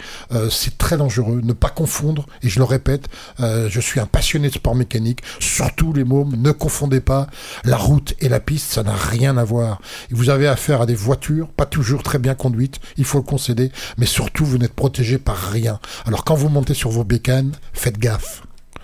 C'est 0.50 0.78
très 0.78 0.98
dangereux. 0.98 1.42
Ne 1.44 1.54
pas 1.54 1.70
confondre, 1.70 2.26
et 2.42 2.50
je 2.50 2.60
le 2.60 2.66
répète, 2.66 3.08
je 3.40 3.80
suis 3.80 4.00
un 4.00 4.08
passionné 4.08 4.50
de 4.50 4.54
sport 4.54 4.76
mécanique, 4.76 5.22
surtout 5.40 5.94
les 5.94 6.04
mômes, 6.04 6.36
ne 6.36 6.52
confondez 6.52 7.00
pas 7.00 7.28
la 7.64 7.78
route 7.78 8.14
et 8.20 8.30
la 8.30 8.40
piste, 8.40 8.74
ça 8.74 8.84
n'a 8.84 8.96
rien 8.96 9.38
à 9.38 9.44
voir. 9.44 9.80
Vous 10.12 10.30
avez 10.30 10.48
affaire 10.48 10.82
à 10.82 10.86
des 10.86 10.96
voitures, 10.96 11.48
pas 11.50 11.66
toujours 11.66 12.04
très 12.04 12.20
bien 12.20 12.36
conduites, 12.36 12.80
il 12.98 13.06
faut 13.06 13.20
le 13.20 13.24
concéder, 13.24 13.72
mais 13.98 14.08
surtout 14.08 14.46
vous 14.46 14.58
n'êtes 14.58 14.74
protégé 14.74 15.18
par 15.18 15.38
rien. 15.38 15.80
Alors 16.06 16.26
quand 16.26 16.36
vous 16.36 16.50
montez 16.50 16.74
sur 16.74 16.90
vos 16.90 17.06
bécanes, 17.06 17.54
faites 17.74 18.00
gaffe. 18.00 18.42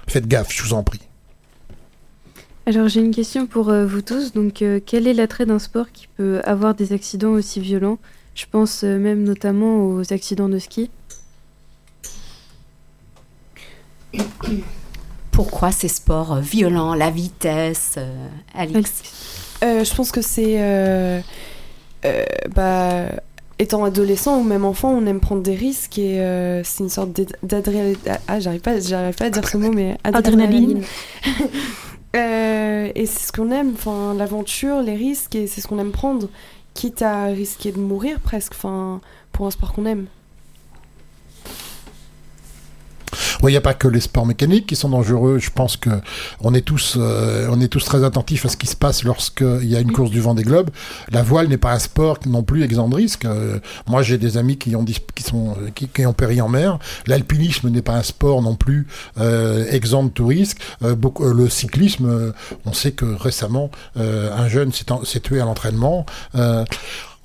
Faites 0.10 0.28
gaffe, 0.28 0.52
je 0.52 0.64
vous 0.64 0.74
en 0.74 0.84
prie. 0.84 1.00
Alors 2.66 2.88
j'ai 2.88 3.00
une 3.00 3.14
question 3.14 3.48
pour 3.48 3.70
euh, 3.70 3.86
vous 3.86 4.02
tous. 4.02 4.34
Donc 4.34 4.62
euh, 4.62 4.80
quel 4.86 5.08
est 5.08 5.14
l'attrait 5.14 5.46
d'un 5.46 5.60
sport 5.60 5.92
qui 5.92 6.08
peut 6.18 6.42
avoir 6.44 6.74
des 6.76 6.94
accidents 6.94 7.32
aussi 7.32 7.60
violents? 7.60 8.00
Je 8.36 8.46
pense 8.50 8.84
euh, 8.84 8.98
même 8.98 9.24
notamment 9.24 9.86
aux 9.86 10.12
accidents 10.12 10.50
de 10.50 10.60
ski. 10.60 10.90
Pourquoi 15.32 15.72
ces 15.72 15.88
sports 15.88 16.34
euh, 16.34 16.42
violents, 16.42 16.96
la 16.96 17.12
vitesse, 17.12 17.96
euh, 17.98 18.28
Euh, 19.64 19.84
je 19.84 19.96
pense 19.96 20.12
que 20.12 20.22
c'est. 20.22 20.62
euh, 20.62 21.22
euh, 22.06 22.26
bah, 22.56 23.10
étant 23.60 23.84
adolescent 23.84 24.40
ou 24.40 24.44
même 24.44 24.66
enfant, 24.66 24.90
on 24.92 25.06
aime 25.06 25.20
prendre 25.20 25.42
des 25.44 25.56
risques 25.56 25.98
et 26.00 26.22
euh, 26.22 26.64
c'est 26.64 26.84
une 26.84 26.90
sorte 26.90 27.12
d'ad- 27.12 27.36
d'adrénaline. 27.44 27.98
Ah, 28.28 28.40
j'arrive 28.40 28.62
pas, 28.62 28.80
j'arrive 28.80 29.16
pas 29.16 29.26
à 29.26 29.30
dire 29.30 29.48
ce 29.48 29.58
mot, 29.58 29.72
mais 29.72 29.98
Adrénaline. 30.04 30.84
Euh, 32.16 32.90
et 32.96 33.06
c'est 33.06 33.28
ce 33.28 33.32
qu'on 33.32 33.52
aime, 33.52 33.74
enfin, 33.76 34.16
l'aventure, 34.18 34.82
les 34.82 34.96
risques, 34.96 35.36
et 35.36 35.46
c'est 35.46 35.62
ce 35.62 35.68
qu'on 35.68 35.78
aime 35.78 35.92
prendre, 35.92 36.28
quitte 36.74 37.04
à 37.04 37.26
risquer 37.26 37.72
de 37.72 37.78
mourir 37.78 38.20
presque, 38.20 38.54
enfin, 38.56 39.00
pour 39.32 39.46
un 39.46 39.52
sport 39.52 39.74
qu'on 39.74 39.86
aime. 39.86 40.08
Il 43.48 43.52
n'y 43.52 43.58
a 43.58 43.62
pas 43.62 43.74
que 43.74 43.88
les 43.88 44.02
sports 44.02 44.26
mécaniques 44.26 44.68
qui 44.68 44.76
sont 44.76 44.90
dangereux. 44.90 45.40
Je 45.40 45.50
pense 45.50 45.78
que 45.78 45.90
on 46.42 46.54
est 46.54 46.62
tous, 46.62 46.96
euh, 46.98 47.48
on 47.52 47.62
est 47.62 47.68
tous 47.68 47.84
très 47.84 48.04
attentifs 48.04 48.46
à 48.46 48.50
ce 48.50 48.58
qui 48.58 48.68
se 48.68 48.76
passe 48.76 49.04
lorsqu'il 49.04 49.66
y 49.66 49.76
a 49.76 49.80
une 49.80 49.92
course 49.92 50.12
du 50.12 50.20
vent 50.20 50.34
des 50.34 50.44
globes. 50.44 50.70
La 51.12 51.24
voile 51.24 51.48
n'est 51.48 51.58
pas 51.58 51.72
un 51.72 51.80
sport 51.80 52.18
non 52.26 52.44
plus 52.44 52.64
exempt 52.64 52.90
de 52.90 52.96
risque. 52.96 53.26
Euh, 53.26 53.60
moi, 53.88 54.02
j'ai 54.02 54.18
des 54.18 54.38
amis 54.38 54.58
qui 54.58 54.76
ont, 54.76 54.84
qui 54.84 55.24
sont, 55.24 55.56
euh, 55.62 55.70
qui, 55.74 56.06
ont 56.06 56.14
péri 56.14 56.42
en 56.42 56.50
mer. 56.50 56.80
L'alpinisme 57.08 57.70
n'est 57.70 57.82
pas 57.82 57.96
un 57.96 58.04
sport 58.04 58.42
non 58.42 58.56
plus 58.56 58.88
euh, 59.20 59.66
exempt 59.72 60.06
de 60.06 60.10
tout 60.10 60.28
risque. 60.28 60.58
Le 60.82 61.50
cyclisme, 61.50 62.06
euh, 62.10 62.32
on 62.66 62.74
sait 62.74 62.92
que 62.92 63.06
récemment, 63.06 63.72
un 63.96 64.48
jeune 64.48 64.72
s'est 64.72 65.20
tué 65.20 65.42
à 65.42 65.46
l'entraînement. 65.46 66.06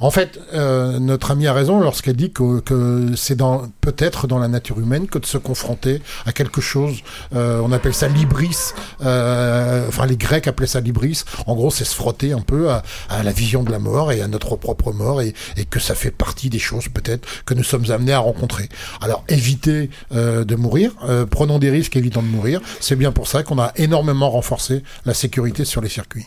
En 0.01 0.11
fait, 0.11 0.41
euh, 0.53 0.99
notre 0.99 1.31
amie 1.31 1.47
a 1.47 1.53
raison 1.53 1.81
lorsqu'elle 1.81 2.17
dit 2.17 2.33
que, 2.33 2.61
que 2.61 3.15
c'est 3.17 3.37
dans 3.37 3.69
peut-être 3.81 4.27
dans 4.27 4.39
la 4.41 4.49
nature 4.49 4.81
humaine 4.81 5.07
que 5.07 5.19
de 5.19 5.25
se 5.25 5.39
confronter 5.39 6.03
à 6.27 6.33
quelque 6.33 6.61
chose. 6.61 6.99
euh, 7.35 7.61
on 7.65 7.71
appelle 7.73 7.95
ça 7.95 8.09
l'ibris. 8.09 8.73
euh, 9.05 9.87
enfin, 9.89 10.05
les 10.07 10.17
Grecs 10.17 10.47
appelaient 10.49 10.67
ça 10.67 10.81
l'ibris. 10.81 11.23
En 11.47 11.55
gros, 11.55 11.71
c'est 11.71 11.85
se 11.85 11.95
frotter 11.95 12.33
un 12.33 12.41
peu 12.41 12.71
à, 12.71 12.83
à 13.09 13.23
la 13.23 13.31
vision 13.31 13.63
de 13.63 13.71
la 13.71 13.79
mort 13.79 14.11
et 14.11 14.21
à 14.21 14.27
notre 14.29 14.57
propre 14.57 14.93
mort, 14.93 15.23
et, 15.23 15.33
et 15.57 15.65
que 15.65 15.79
ça 15.79 15.95
fait 15.95 16.11
partie 16.11 16.51
des 16.51 16.59
choses 16.59 16.89
peut-être 16.89 17.27
que 17.47 17.55
nous 17.55 17.65
sommes 17.65 17.91
amenés 17.91 18.13
à 18.13 18.19
rencontrer. 18.19 18.69
Alors, 19.01 19.25
évitez 19.29 19.91
euh, 20.13 20.45
de 20.45 20.57
mourir. 20.57 20.93
euh, 21.09 21.25
prenons 21.25 21.59
des 21.61 21.71
risques, 21.71 21.97
évitons 21.97 22.23
de 22.23 22.29
mourir. 22.29 22.61
C'est 22.81 22.97
bien 22.97 23.13
pour 23.13 23.29
ça 23.29 23.43
qu'on 23.45 23.61
a 23.61 23.73
énormément 23.77 24.29
renforcé 24.29 24.83
la 25.07 25.15
sécurité 25.15 25.65
sur 25.65 25.81
les 25.81 25.89
circuits. 25.89 26.27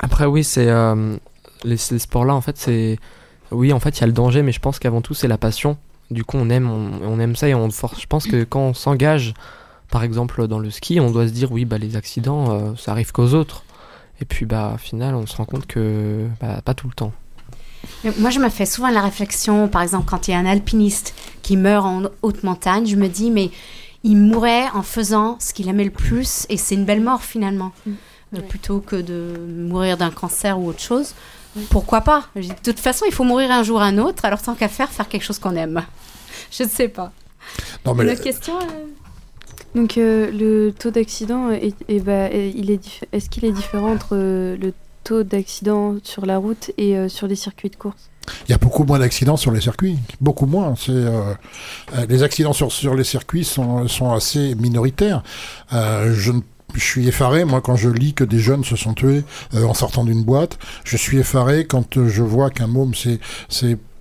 Après, 0.00 0.24
oui, 0.24 0.42
c'est. 0.42 0.68
euh, 0.68 1.16
les, 1.64 1.76
ces 1.76 1.98
sports-là, 1.98 2.34
en 2.34 2.40
fait, 2.40 2.56
c'est. 2.56 2.98
Oui, 3.50 3.72
en 3.72 3.80
fait, 3.80 3.98
il 3.98 4.00
y 4.00 4.04
a 4.04 4.06
le 4.06 4.12
danger, 4.12 4.42
mais 4.42 4.52
je 4.52 4.60
pense 4.60 4.78
qu'avant 4.78 5.00
tout, 5.00 5.14
c'est 5.14 5.28
la 5.28 5.38
passion. 5.38 5.76
Du 6.10 6.24
coup, 6.24 6.36
on 6.38 6.48
aime, 6.50 6.70
on, 6.70 6.90
on 7.04 7.18
aime 7.20 7.36
ça 7.36 7.48
et 7.48 7.54
on 7.54 7.70
force. 7.70 8.00
Je 8.00 8.06
pense 8.06 8.26
que 8.26 8.44
quand 8.44 8.60
on 8.60 8.74
s'engage, 8.74 9.34
par 9.90 10.02
exemple, 10.04 10.46
dans 10.46 10.58
le 10.58 10.70
ski, 10.70 11.00
on 11.00 11.10
doit 11.10 11.26
se 11.28 11.32
dire, 11.32 11.50
oui, 11.52 11.64
bah, 11.64 11.78
les 11.78 11.96
accidents, 11.96 12.50
euh, 12.50 12.72
ça 12.76 12.92
arrive 12.92 13.12
qu'aux 13.12 13.34
autres. 13.34 13.64
Et 14.20 14.24
puis, 14.24 14.44
bah, 14.46 14.72
au 14.74 14.78
final, 14.78 15.14
on 15.14 15.26
se 15.26 15.36
rend 15.36 15.44
compte 15.46 15.66
que. 15.66 16.26
Bah, 16.40 16.60
pas 16.64 16.74
tout 16.74 16.86
le 16.88 16.94
temps. 16.94 17.12
Moi, 18.18 18.30
je 18.30 18.38
me 18.38 18.48
fais 18.50 18.66
souvent 18.66 18.90
la 18.90 19.00
réflexion, 19.00 19.66
par 19.68 19.82
exemple, 19.82 20.04
quand 20.08 20.28
il 20.28 20.32
y 20.32 20.34
a 20.34 20.38
un 20.38 20.46
alpiniste 20.46 21.14
qui 21.42 21.56
meurt 21.56 21.84
en 21.86 22.02
haute 22.22 22.42
montagne, 22.44 22.86
je 22.86 22.96
me 22.96 23.08
dis, 23.08 23.30
mais 23.30 23.50
il 24.04 24.16
mourrait 24.16 24.68
en 24.74 24.82
faisant 24.82 25.36
ce 25.40 25.52
qu'il 25.54 25.66
aimait 25.68 25.84
le 25.84 25.90
plus, 25.90 26.46
et 26.50 26.56
c'est 26.56 26.74
une 26.74 26.84
belle 26.84 27.02
mort 27.02 27.22
finalement, 27.22 27.72
Mm. 27.86 27.90
Euh, 27.90 28.36
Ouais. 28.38 28.42
plutôt 28.46 28.78
que 28.78 28.94
de 28.94 29.34
mourir 29.66 29.96
d'un 29.96 30.10
cancer 30.12 30.56
ou 30.60 30.68
autre 30.68 30.78
chose. 30.80 31.14
Pourquoi 31.70 32.00
pas? 32.02 32.24
Je 32.36 32.42
dis, 32.42 32.48
De 32.48 32.54
toute 32.72 32.78
façon, 32.80 33.04
il 33.08 33.12
faut 33.12 33.24
mourir 33.24 33.50
un 33.50 33.62
jour 33.62 33.82
un 33.82 33.98
autre, 33.98 34.24
alors 34.24 34.40
tant 34.40 34.54
qu'à 34.54 34.68
faire, 34.68 34.88
faire 34.90 35.08
quelque 35.08 35.24
chose 35.24 35.38
qu'on 35.38 35.56
aime. 35.56 35.82
Je 36.52 36.62
ne 36.64 36.68
sais 36.68 36.88
pas. 36.88 37.12
Non, 37.84 37.94
mais 37.94 38.02
Une 38.04 38.08
le- 38.08 38.14
autre 38.14 38.22
question 38.22 38.56
euh? 38.58 38.64
Donc 39.74 39.98
euh, 39.98 40.30
le 40.32 40.72
taux 40.72 40.90
d'accident, 40.90 41.50
est, 41.50 41.74
est- 41.88 42.00
bah, 42.00 42.30
est- 42.30 42.50
il 42.56 42.70
est, 42.70 42.76
diff- 42.84 43.04
est-ce 43.12 43.30
qu'il 43.30 43.44
est 43.44 43.52
différent 43.52 43.92
entre 43.92 44.10
euh, 44.16 44.56
le 44.56 44.72
taux 45.04 45.22
d'accident 45.22 45.96
sur 46.02 46.26
la 46.26 46.38
route 46.38 46.72
et 46.76 46.96
euh, 46.96 47.08
sur 47.08 47.26
les 47.26 47.36
circuits 47.36 47.70
de 47.70 47.76
course? 47.76 48.10
Il 48.48 48.52
y 48.52 48.54
a 48.54 48.58
beaucoup 48.58 48.84
moins 48.84 48.98
d'accidents 48.98 49.36
sur 49.36 49.50
les 49.50 49.60
circuits, 49.60 49.96
beaucoup 50.20 50.46
moins. 50.46 50.74
C'est 50.76 50.90
euh, 50.92 51.34
les 52.08 52.22
accidents 52.22 52.52
sur, 52.52 52.70
sur 52.70 52.94
les 52.94 53.04
circuits 53.04 53.44
sont, 53.44 53.88
sont 53.88 54.12
assez 54.12 54.54
minoritaires. 54.56 55.22
Euh, 55.72 56.14
je, 56.14 56.32
ne- 56.32 56.40
je 56.74 56.84
suis 56.84 57.08
effaré 57.08 57.44
moi 57.44 57.60
quand 57.60 57.76
je 57.76 57.88
lis 57.88 58.14
que 58.14 58.24
des 58.24 58.38
jeunes 58.38 58.64
se 58.64 58.76
sont 58.76 58.94
tués 58.94 59.24
euh, 59.54 59.64
en 59.64 59.74
sortant 59.74 60.04
d'une 60.04 60.22
boîte. 60.24 60.58
Je 60.84 60.96
suis 60.96 61.18
effaré 61.18 61.66
quand 61.66 61.96
euh, 61.96 62.08
je 62.08 62.22
vois 62.22 62.50
qu'un 62.50 62.66
môme 62.66 62.94
s'est 62.94 63.18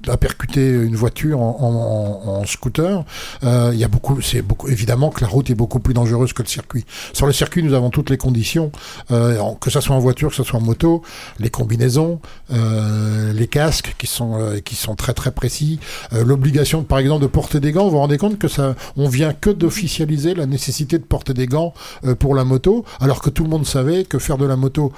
a 0.09 0.17
percuté 0.17 0.69
une 0.69 0.95
voiture 0.95 1.39
en, 1.41 2.43
scooter. 2.45 3.03
Euh, 3.43 3.71
il 3.73 3.79
y 3.79 3.83
a 3.83 3.87
beaucoup, 3.87 4.21
c'est 4.21 4.41
beaucoup 4.41 4.67
évidemment 4.69 5.09
que 5.09 5.21
la 5.21 5.27
route 5.27 5.49
est 5.49 5.55
beaucoup 5.55 5.79
plus 5.79 5.93
dangereuse 5.93 6.33
que 6.33 6.41
le 6.41 6.47
circuit. 6.47 6.85
Sur 7.13 7.27
le 7.27 7.33
circuit, 7.33 7.63
nous 7.63 7.73
avons 7.73 7.89
toutes 7.89 8.09
les 8.09 8.17
conditions, 8.17 8.71
euh, 9.11 9.37
que 9.59 9.69
ça 9.69 9.81
soit 9.81 9.95
en 9.95 9.99
voiture, 9.99 10.29
que 10.29 10.35
ça 10.35 10.43
soit 10.43 10.59
en 10.59 10.63
moto, 10.63 11.03
les 11.39 11.49
combinaisons, 11.49 12.19
euh, 12.51 13.33
les 13.33 13.47
casques 13.47 13.95
qui 13.97 14.07
sont 14.07 14.59
qui 14.65 14.75
sont 14.75 14.95
très 14.95 15.13
très 15.13 15.31
précis, 15.31 15.79
l'obligation 16.11 16.83
par 16.83 16.99
exemple 16.99 17.21
de 17.21 17.27
porter 17.27 17.59
des 17.59 17.71
gants. 17.71 17.85
Vous 17.85 17.91
vous 17.91 17.97
rendez 17.97 18.17
compte 18.17 18.39
que 18.39 18.47
ça, 18.47 18.75
on 18.97 19.07
vient 19.07 19.33
que 19.33 19.49
d'officialiser 19.49 20.33
la 20.33 20.45
nécessité 20.45 20.97
de 20.97 21.03
porter 21.03 21.33
des 21.33 21.45
gants 21.45 21.73
pour 22.19 22.35
la 22.35 22.43
moto, 22.43 22.85
alors 22.99 23.21
que 23.21 23.29
tout 23.29 23.43
le 23.43 23.49
monde 23.49 23.65
savait 23.65 24.05
que 24.05 24.17
faire 24.19 24.37
de 24.37 24.45
la 24.45 24.55
moto 24.55 24.91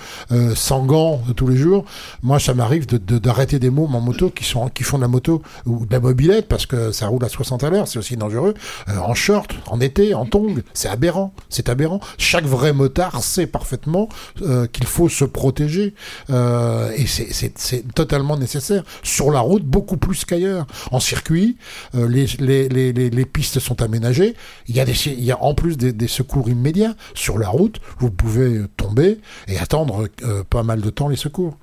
sans 0.55 0.85
gants 0.85 1.21
de 1.27 1.33
tous 1.33 1.47
les 1.47 1.57
jours, 1.57 1.85
moi 2.23 2.39
ça 2.39 2.53
m'arrive 2.53 2.85
de- 2.87 3.17
d'arrêter 3.17 3.59
des 3.59 3.69
mômes 3.69 3.95
en 3.95 4.01
moto 4.01 4.29
qui 4.29 4.43
sont 4.43 4.69
qui 4.69 4.83
font 4.83 4.97
la 5.01 5.07
moto 5.07 5.41
ou 5.65 5.85
de 5.85 5.91
la 5.91 5.99
mobilette 5.99 6.47
parce 6.47 6.65
que 6.65 6.91
ça 6.91 7.07
roule 7.07 7.23
à 7.23 7.29
60 7.29 7.63
à 7.63 7.69
l'heure, 7.69 7.87
c'est 7.87 7.99
aussi 7.99 8.15
dangereux. 8.15 8.53
Euh, 8.87 8.97
en 8.97 9.13
short, 9.13 9.53
en 9.67 9.79
été, 9.79 10.13
en 10.13 10.25
tongs, 10.25 10.61
c'est 10.73 10.87
aberrant, 10.87 11.33
c'est 11.49 11.69
aberrant. 11.69 11.99
Chaque 12.17 12.45
vrai 12.45 12.73
motard 12.73 13.21
sait 13.23 13.47
parfaitement 13.47 14.09
euh, 14.41 14.67
qu'il 14.67 14.85
faut 14.85 15.09
se 15.09 15.25
protéger 15.25 15.93
euh, 16.29 16.91
et 16.95 17.05
c'est- 17.07 17.51
totalement 17.95 18.37
nécessaire. 18.37 18.83
Sur 19.03 19.31
la 19.31 19.39
route, 19.39 19.63
beaucoup 19.63 19.97
plus 19.97 20.25
qu'ailleurs. 20.25 20.67
En 20.91 20.99
circuit, 20.99 21.57
les, 21.93 23.25
pistes 23.25 23.59
sont 23.59 23.81
aménagées. 23.81 24.35
Il 24.67 24.75
y 24.75 24.79
a, 24.79 24.85
des, 24.85 25.07
il 25.07 25.23
y 25.23 25.33
en 25.33 25.53
plus 25.53 25.77
des, 25.77 26.07
secours 26.07 26.49
immédiats. 26.49 26.95
Sur 27.13 27.37
la 27.37 27.49
route, 27.49 27.79
vous 27.99 28.11
pouvez 28.11 28.61
tomber 28.77 29.19
et 29.47 29.57
attendre 29.57 30.07
pas 30.49 30.63
mal 30.63 30.81
de 30.81 30.89
temps 30.89 31.07
les 31.07 31.15
secours. 31.15 31.57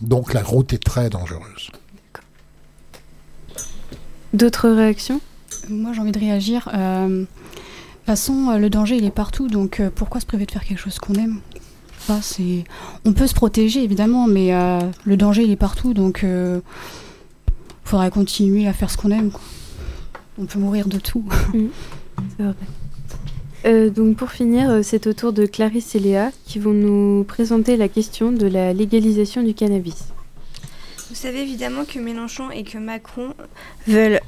Donc 0.00 0.32
la 0.32 0.42
route 0.42 0.72
est 0.72 0.82
très 0.82 1.10
dangereuse. 1.10 1.70
D'autres 4.34 4.68
réactions? 4.68 5.20
Moi, 5.70 5.92
j'ai 5.92 6.00
envie 6.00 6.12
de 6.12 6.18
réagir. 6.18 6.68
Euh, 6.74 7.20
de 7.20 7.24
toute 7.24 8.06
façon, 8.06 8.50
euh, 8.50 8.58
le 8.58 8.68
danger, 8.68 8.96
il 8.96 9.04
est 9.04 9.10
partout. 9.10 9.46
Donc, 9.48 9.78
euh, 9.78 9.90
pourquoi 9.94 10.20
se 10.20 10.26
priver 10.26 10.44
de 10.44 10.50
faire 10.50 10.64
quelque 10.64 10.80
chose 10.80 10.98
qu'on 10.98 11.14
aime? 11.14 11.38
C'est... 12.20 12.64
On 13.06 13.12
peut 13.12 13.28
se 13.28 13.34
protéger, 13.34 13.82
évidemment, 13.82 14.26
mais 14.26 14.52
euh, 14.52 14.80
le 15.04 15.16
danger, 15.16 15.44
il 15.44 15.50
est 15.50 15.56
partout. 15.56 15.94
Donc, 15.94 16.22
il 16.24 16.60
faudrait 17.84 18.10
continuer 18.10 18.66
à 18.66 18.72
faire 18.72 18.90
ce 18.90 18.96
qu'on 18.96 19.10
aime. 19.12 19.30
quoi. 19.30 19.40
On 20.36 20.46
peut 20.46 20.58
mourir 20.58 20.88
de 20.88 20.98
tout. 20.98 21.24
C'est 22.36 22.42
vrai. 22.42 22.54
Euh, 23.66 23.88
donc 23.88 24.16
pour 24.16 24.30
finir, 24.30 24.80
c'est 24.82 25.06
au 25.06 25.14
tour 25.14 25.32
de 25.32 25.46
Clarisse 25.46 25.94
et 25.94 25.98
Léa 25.98 26.30
qui 26.44 26.58
vont 26.58 26.74
nous 26.74 27.24
présenter 27.24 27.78
la 27.78 27.88
question 27.88 28.30
de 28.30 28.46
la 28.46 28.74
légalisation 28.74 29.42
du 29.42 29.54
cannabis. 29.54 30.13
Vous 31.10 31.14
savez 31.14 31.42
évidemment 31.42 31.84
que 31.84 31.98
Mélenchon 31.98 32.50
et 32.50 32.64
que 32.64 32.78
Macron 32.78 33.34
veulent 33.86 34.20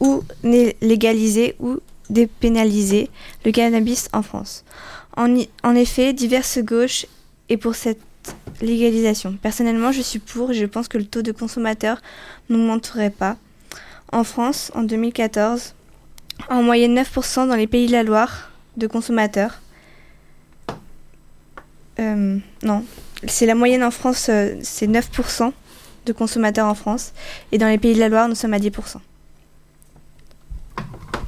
ou 0.00 0.22
légaliser 0.42 1.56
ou 1.58 1.80
dépénaliser 2.10 3.10
le 3.44 3.50
cannabis 3.50 4.08
en 4.12 4.22
France. 4.22 4.64
En, 5.16 5.74
effet, 5.74 6.12
diverses 6.12 6.58
gauches 6.58 7.06
est 7.48 7.56
pour 7.56 7.74
cette 7.74 8.00
légalisation. 8.60 9.36
Personnellement, 9.40 9.92
je 9.92 10.02
suis 10.02 10.18
pour 10.18 10.50
et 10.50 10.54
je 10.54 10.66
pense 10.66 10.88
que 10.88 10.98
le 10.98 11.04
taux 11.04 11.22
de 11.22 11.32
consommateurs 11.32 12.00
n'augmenterait 12.48 13.10
pas. 13.10 13.36
En 14.12 14.24
France, 14.24 14.70
en 14.74 14.82
2014, 14.82 15.74
en 16.48 16.62
moyenne 16.62 16.96
9% 16.96 17.48
dans 17.48 17.54
les 17.56 17.66
pays 17.66 17.86
de 17.86 17.92
la 17.92 18.02
Loire 18.02 18.50
de 18.76 18.86
consommateurs. 18.86 19.60
Euh, 22.00 22.38
non, 22.62 22.84
c'est 23.26 23.46
la 23.46 23.54
moyenne 23.54 23.84
en 23.84 23.92
France, 23.92 24.28
euh, 24.28 24.56
c'est 24.62 24.88
9% 24.88 25.52
de 26.04 26.12
consommateurs 26.12 26.66
en 26.66 26.74
France. 26.74 27.12
Et 27.52 27.58
dans 27.58 27.68
les 27.68 27.78
pays 27.78 27.94
de 27.94 28.00
la 28.00 28.08
Loire, 28.08 28.28
nous 28.28 28.34
sommes 28.34 28.54
à 28.54 28.58
10%. 28.58 28.96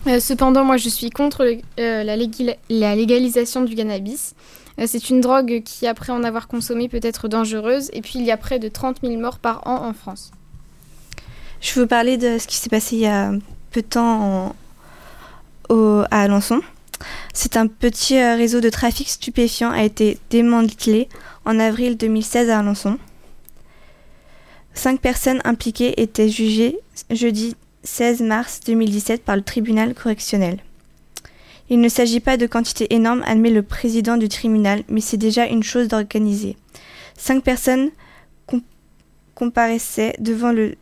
Euh, 0.06 0.20
cependant, 0.20 0.64
moi, 0.64 0.76
je 0.76 0.88
suis 0.88 1.10
contre 1.10 1.44
la, 1.76 2.04
la, 2.04 2.94
légalisation 2.96 3.62
du 3.62 3.74
cannabis. 3.74 4.34
c'est 4.86 5.10
une 5.10 5.20
drogue 5.20 5.62
qui, 5.64 5.86
après 5.86 6.12
en 6.12 6.22
avoir 6.22 6.46
consommé, 6.46 6.88
peut 6.88 7.00
être 7.02 7.28
dangereuse. 7.28 7.90
Et 7.92 8.02
puis, 8.02 8.18
il 8.20 8.24
y 8.24 8.30
a 8.30 8.36
près 8.36 8.58
de 8.58 8.68
30 8.68 8.98
000 9.02 9.20
morts 9.20 9.38
par 9.38 9.66
an 9.66 9.84
en 9.84 9.92
France. 9.92 10.30
Je 11.60 11.74
veux 11.74 11.82
vous 11.82 11.88
parler 11.88 12.16
de 12.16 12.38
ce 12.38 12.46
qui 12.46 12.56
s'est 12.56 12.68
passé 12.68 12.96
il 12.96 13.02
y 13.02 13.06
a 13.06 13.32
peu 13.72 13.82
de 13.82 13.86
temps 13.86 14.54
au, 15.68 16.02
à 16.10 16.22
Alençon. 16.22 16.60
C'est 17.34 17.56
un 17.56 17.66
petit 17.66 18.18
euh, 18.18 18.36
réseau 18.36 18.60
de 18.60 18.70
trafic 18.70 19.08
stupéfiant 19.08 19.70
a 19.70 19.82
été 19.82 20.18
démantelé 20.30 21.08
en 21.44 21.58
avril 21.58 21.96
2016 21.96 22.50
à 22.50 22.60
Alençon. 22.60 22.98
Cinq 24.76 25.00
personnes 25.00 25.40
impliquées 25.44 26.02
étaient 26.02 26.28
jugées 26.28 26.78
jeudi 27.10 27.56
16 27.82 28.20
mars 28.20 28.60
2017 28.66 29.24
par 29.24 29.34
le 29.34 29.42
tribunal 29.42 29.94
correctionnel. 29.94 30.58
Il 31.70 31.80
ne 31.80 31.88
s'agit 31.88 32.20
pas 32.20 32.36
de 32.36 32.46
quantité 32.46 32.94
énorme, 32.94 33.24
admet 33.26 33.50
le 33.50 33.62
président 33.62 34.18
du 34.18 34.28
tribunal, 34.28 34.82
mais 34.88 35.00
c'est 35.00 35.16
déjà 35.16 35.46
une 35.46 35.62
chose 35.62 35.88
d'organiser. 35.88 36.56
Cinq 37.16 37.42
personnes 37.42 37.90
comparaissaient 39.34 40.14
devant 40.18 40.52
le, 40.52 40.76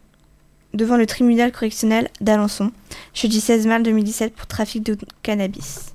devant 0.74 0.96
le 0.96 1.06
tribunal 1.06 1.52
correctionnel 1.52 2.10
d'Alençon, 2.20 2.72
jeudi 3.14 3.40
16 3.40 3.68
mars 3.68 3.84
2017 3.84 4.34
pour 4.34 4.48
trafic 4.48 4.82
de 4.82 4.98
cannabis. 5.22 5.94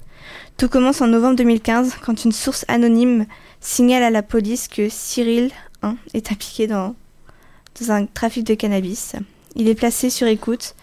Tout 0.56 0.70
commence 0.70 1.02
en 1.02 1.08
novembre 1.08 1.36
2015 1.36 1.96
quand 2.02 2.24
une 2.24 2.32
source 2.32 2.64
anonyme 2.70 3.26
signale 3.60 4.04
à 4.04 4.10
la 4.10 4.24
police 4.24 4.70
que 4.70 4.88
Cyril 4.90 5.52
est 6.14 6.32
impliqué 6.32 6.68
dans, 6.68 6.96
un 7.90 8.06
trafic 8.06 8.46
de 8.46 8.54
cannabis. 8.54 9.14
Il 9.56 9.68
est 9.68 9.76
placé 9.76 10.10
sur 10.10 10.28
écoute. 10.28 10.76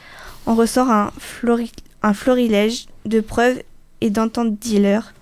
On 0.46 0.54
ressort 0.54 0.90
un, 0.90 1.12
un 2.02 2.14
florilège 2.14 2.86
de 3.04 3.20
preuves 3.20 3.62
et 4.00 4.10
d'ententes 4.10 4.58
dealer. 4.58 5.14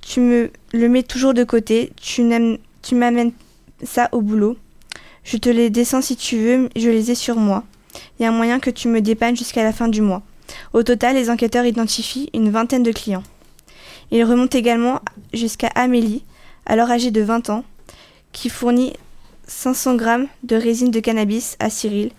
Tu 0.00 0.20
me 0.20 0.50
le 0.72 0.88
mets 0.88 1.02
toujours 1.02 1.34
de 1.34 1.44
côté. 1.44 1.92
Tu 2.00 2.22
m'amènes 2.22 3.32
ça 3.82 4.08
au 4.12 4.20
boulot. 4.20 4.56
Je 5.24 5.38
te 5.38 5.48
les 5.48 5.70
descends 5.70 6.02
si 6.02 6.16
tu 6.16 6.36
veux, 6.36 6.68
je 6.76 6.90
les 6.90 7.10
ai 7.10 7.14
sur 7.14 7.36
moi. 7.36 7.64
Il 8.18 8.22
y 8.22 8.26
a 8.26 8.28
un 8.28 8.32
moyen 8.32 8.60
que 8.60 8.70
tu 8.70 8.88
me 8.88 9.00
dépannes 9.00 9.36
jusqu'à 9.36 9.64
la 9.64 9.72
fin 9.72 9.88
du 9.88 10.02
mois. 10.02 10.22
Au 10.74 10.82
total, 10.82 11.14
les 11.14 11.30
enquêteurs 11.30 11.64
identifient 11.64 12.28
une 12.34 12.50
vingtaine 12.50 12.82
de 12.82 12.92
clients. 12.92 13.22
Ils 14.10 14.24
remontent 14.24 14.58
également 14.58 15.00
jusqu'à 15.32 15.68
Amélie, 15.68 16.24
alors 16.66 16.90
âgée 16.90 17.10
de 17.10 17.22
20 17.22 17.50
ans, 17.50 17.64
qui 18.32 18.50
fournit 18.50 18.92
500 19.46 19.96
grammes 19.96 20.26
de 20.42 20.56
résine 20.56 20.90
de 20.90 21.00
cannabis 21.00 21.56
à 21.58 21.70
Cyril. 21.70 22.10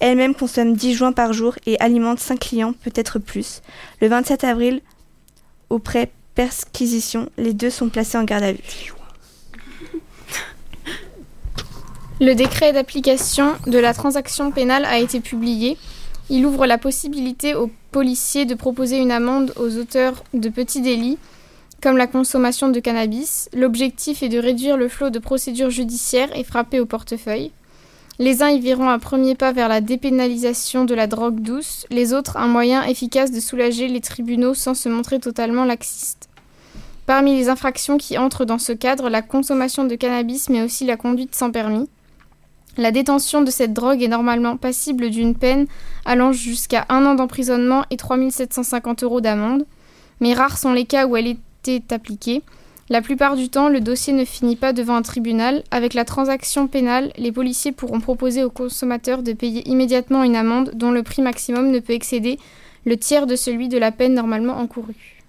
Elle-même 0.00 0.34
consomme 0.34 0.74
10 0.74 0.94
joints 0.94 1.12
par 1.12 1.32
jour 1.32 1.54
et 1.66 1.78
alimente 1.80 2.20
5 2.20 2.38
clients, 2.38 2.72
peut-être 2.72 3.18
plus. 3.18 3.62
Le 4.00 4.08
27 4.08 4.44
avril, 4.44 4.80
auprès 5.70 6.10
perquisition, 6.34 7.28
les 7.38 7.52
deux 7.52 7.70
sont 7.70 7.88
placés 7.88 8.18
en 8.18 8.24
garde 8.24 8.44
à 8.44 8.52
vue. 8.52 8.92
Le 12.20 12.34
décret 12.34 12.72
d'application 12.72 13.54
de 13.66 13.78
la 13.78 13.92
transaction 13.92 14.50
pénale 14.52 14.84
a 14.84 14.98
été 14.98 15.20
publié. 15.20 15.76
Il 16.30 16.46
ouvre 16.46 16.64
la 16.66 16.78
possibilité 16.78 17.54
aux 17.54 17.70
policiers 17.90 18.46
de 18.46 18.54
proposer 18.54 18.98
une 18.98 19.10
amende 19.10 19.52
aux 19.56 19.76
auteurs 19.78 20.22
de 20.32 20.48
petits 20.48 20.80
délits, 20.80 21.18
comme 21.84 21.98
la 21.98 22.06
consommation 22.06 22.70
de 22.70 22.80
cannabis. 22.80 23.50
L'objectif 23.52 24.22
est 24.22 24.30
de 24.30 24.38
réduire 24.38 24.78
le 24.78 24.88
flot 24.88 25.10
de 25.10 25.18
procédures 25.18 25.68
judiciaires 25.68 26.34
et 26.34 26.42
frapper 26.42 26.80
au 26.80 26.86
portefeuille. 26.86 27.52
Les 28.18 28.42
uns 28.42 28.48
y 28.48 28.58
verront 28.58 28.88
un 28.88 28.98
premier 28.98 29.34
pas 29.34 29.52
vers 29.52 29.68
la 29.68 29.82
dépénalisation 29.82 30.86
de 30.86 30.94
la 30.94 31.06
drogue 31.06 31.40
douce, 31.40 31.84
les 31.90 32.14
autres 32.14 32.38
un 32.38 32.46
moyen 32.46 32.84
efficace 32.84 33.32
de 33.32 33.38
soulager 33.38 33.86
les 33.86 34.00
tribunaux 34.00 34.54
sans 34.54 34.72
se 34.72 34.88
montrer 34.88 35.18
totalement 35.18 35.66
laxistes. 35.66 36.30
Parmi 37.04 37.36
les 37.36 37.50
infractions 37.50 37.98
qui 37.98 38.16
entrent 38.16 38.46
dans 38.46 38.58
ce 38.58 38.72
cadre, 38.72 39.10
la 39.10 39.20
consommation 39.20 39.84
de 39.84 39.94
cannabis 39.94 40.48
mais 40.48 40.62
aussi 40.62 40.86
la 40.86 40.96
conduite 40.96 41.34
sans 41.34 41.50
permis. 41.50 41.90
La 42.78 42.92
détention 42.92 43.42
de 43.42 43.50
cette 43.50 43.74
drogue 43.74 44.02
est 44.02 44.08
normalement 44.08 44.56
passible 44.56 45.10
d'une 45.10 45.34
peine 45.34 45.66
allant 46.06 46.32
jusqu'à 46.32 46.86
un 46.88 47.04
an 47.04 47.14
d'emprisonnement 47.14 47.84
et 47.90 47.98
3 47.98 48.30
750 48.30 49.02
euros 49.02 49.20
d'amende, 49.20 49.66
mais 50.20 50.32
rares 50.32 50.56
sont 50.56 50.72
les 50.72 50.86
cas 50.86 51.06
où 51.06 51.16
elle 51.16 51.26
appliquée. 51.90 52.42
La 52.90 53.00
plupart 53.00 53.36
du 53.36 53.48
temps, 53.48 53.68
le 53.68 53.80
dossier 53.80 54.12
ne 54.12 54.24
finit 54.24 54.56
pas 54.56 54.74
devant 54.74 54.96
un 54.96 55.02
tribunal. 55.02 55.62
Avec 55.70 55.94
la 55.94 56.04
transaction 56.04 56.68
pénale, 56.68 57.12
les 57.16 57.32
policiers 57.32 57.72
pourront 57.72 58.00
proposer 58.00 58.44
aux 58.44 58.50
consommateurs 58.50 59.22
de 59.22 59.32
payer 59.32 59.66
immédiatement 59.68 60.22
une 60.22 60.36
amende 60.36 60.72
dont 60.74 60.90
le 60.90 61.02
prix 61.02 61.22
maximum 61.22 61.70
ne 61.70 61.78
peut 61.78 61.94
excéder 61.94 62.38
le 62.84 62.98
tiers 62.98 63.26
de 63.26 63.36
celui 63.36 63.68
de 63.68 63.78
la 63.78 63.90
peine 63.90 64.14
normalement 64.14 64.58
encourue. 64.58 65.22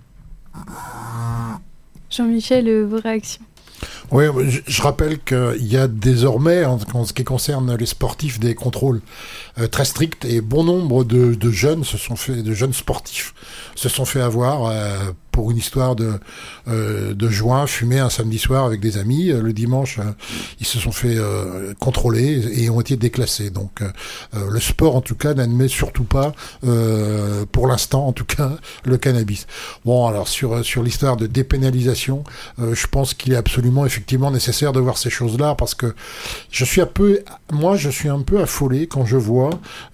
Jean-Michel, 2.10 2.68
euh, 2.68 2.86
vos 2.86 3.00
réactions 3.00 3.44
oui, 4.12 4.26
je, 4.68 4.82
rappelle 4.82 5.20
qu'il 5.20 5.66
y 5.66 5.78
a 5.78 5.88
désormais, 5.88 6.64
en, 6.64 7.06
ce 7.06 7.14
qui 7.14 7.24
concerne 7.24 7.76
les 7.76 7.86
sportifs, 7.86 8.40
des 8.40 8.56
contrôles 8.56 9.02
très 9.72 9.86
stricts 9.86 10.26
et 10.26 10.42
bon 10.42 10.64
nombre 10.64 11.04
de, 11.04 11.52
jeunes 11.52 11.84
se 11.84 11.98
sont 11.98 12.16
fait, 12.16 12.44
de 12.44 12.54
jeunes 12.54 12.74
sportifs 12.74 13.34
se 13.76 13.90
sont 13.90 14.06
fait 14.06 14.22
avoir 14.22 14.66
euh, 14.66 15.12
pour 15.36 15.52
une 15.52 15.58
histoire 15.58 15.98
de, 15.98 16.14
euh, 16.70 17.14
de 17.14 17.30
joint 17.30 17.68
fumé 17.68 18.00
un 18.00 18.10
samedi 18.10 18.40
soir 18.40 18.64
avec 18.64 18.80
des 18.80 18.98
amis. 18.98 19.26
Le 19.26 19.52
dimanche, 19.52 20.00
euh, 20.00 20.04
ils 20.62 20.66
se 20.66 20.80
sont 20.80 20.94
fait 20.94 21.18
euh, 21.18 21.74
contrôler 21.78 22.62
et 22.62 22.70
ont 22.70 22.80
été 22.80 22.96
déclassés. 22.96 23.50
Donc 23.50 23.82
le 24.34 24.60
sport, 24.60 24.96
en 24.96 25.02
tout 25.02 25.16
cas, 25.16 25.34
n'admet 25.34 25.68
surtout 25.68 26.06
pas, 26.06 26.32
pour 27.52 27.68
l'instant, 27.68 28.08
en 28.08 28.14
tout 28.14 28.26
cas, 28.26 28.52
le 28.86 28.98
cannabis. 28.98 29.48
Bon, 29.84 30.08
alors 30.08 30.28
sur, 30.28 30.64
sur 30.64 30.84
l'histoire 30.84 31.18
de 31.18 31.28
dépénalisation, 31.28 32.24
je 32.58 32.88
pense 32.88 33.14
qu'il 33.14 33.34
est 33.34 33.38
absolument, 33.38 33.86
effectivement, 33.86 34.32
nécessaire 34.32 34.72
de 34.72 34.80
voir 34.80 34.98
ces 34.98 35.10
choses-là 35.10 35.56
parce 35.56 35.76
que 35.76 35.94
je 36.52 36.64
suis 36.64 36.82
un 36.82 36.86
peu, 36.86 37.20
moi, 37.52 37.76
je 37.76 37.90
suis 37.90 38.10
un 38.10 38.22
peu 38.22 38.40
affolé 38.42 38.88
quand 38.88 39.06
je 39.06 39.18
vois 39.18 39.45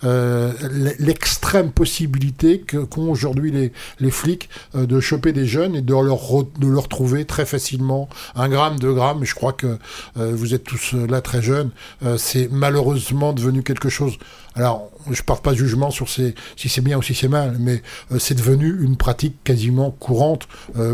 l'extrême 0.03 1.71
possibilité 1.71 2.61
qu'ont 2.61 3.09
aujourd'hui 3.09 3.71
les, 3.99 4.11
flics 4.11 4.49
de 4.75 4.99
choper 4.99 5.31
des 5.31 5.45
jeunes 5.45 5.75
et 5.75 5.81
de 5.81 5.93
leur, 5.93 6.87
trouver 6.87 7.25
très 7.25 7.45
facilement 7.45 8.09
un 8.35 8.49
gramme, 8.49 8.79
deux 8.79 8.93
grammes. 8.93 9.23
Je 9.23 9.35
crois 9.35 9.53
que 9.53 9.77
euh, 10.17 10.31
vous 10.33 10.53
êtes 10.53 10.63
tous 10.63 10.93
euh, 10.93 11.07
là 11.07 11.21
très 11.21 11.41
jeunes. 11.41 11.71
Euh, 12.03 12.17
c'est 12.17 12.49
malheureusement 12.51 13.33
devenu 13.33 13.63
quelque 13.63 13.89
chose. 13.89 14.17
Alors, 14.55 14.89
je 15.09 15.21
porte 15.21 15.43
pas 15.43 15.51
de 15.51 15.57
jugement 15.57 15.91
sur 15.91 16.09
ces, 16.09 16.35
si 16.57 16.67
c'est 16.69 16.81
bien 16.81 16.97
ou 16.97 17.01
si 17.01 17.15
c'est 17.15 17.27
mal, 17.27 17.55
mais 17.59 17.81
c'est 18.19 18.35
devenu 18.35 18.83
une 18.83 18.97
pratique 18.97 19.35
quasiment 19.43 19.91
courante 19.91 20.47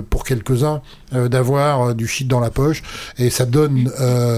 pour 0.10 0.24
quelques-uns 0.24 0.82
d'avoir 1.12 1.96
du 1.96 2.08
shit 2.08 2.28
dans 2.28 2.40
la 2.40 2.52
poche. 2.52 2.84
Et 3.18 3.30
ça 3.30 3.46
donne, 3.46 3.92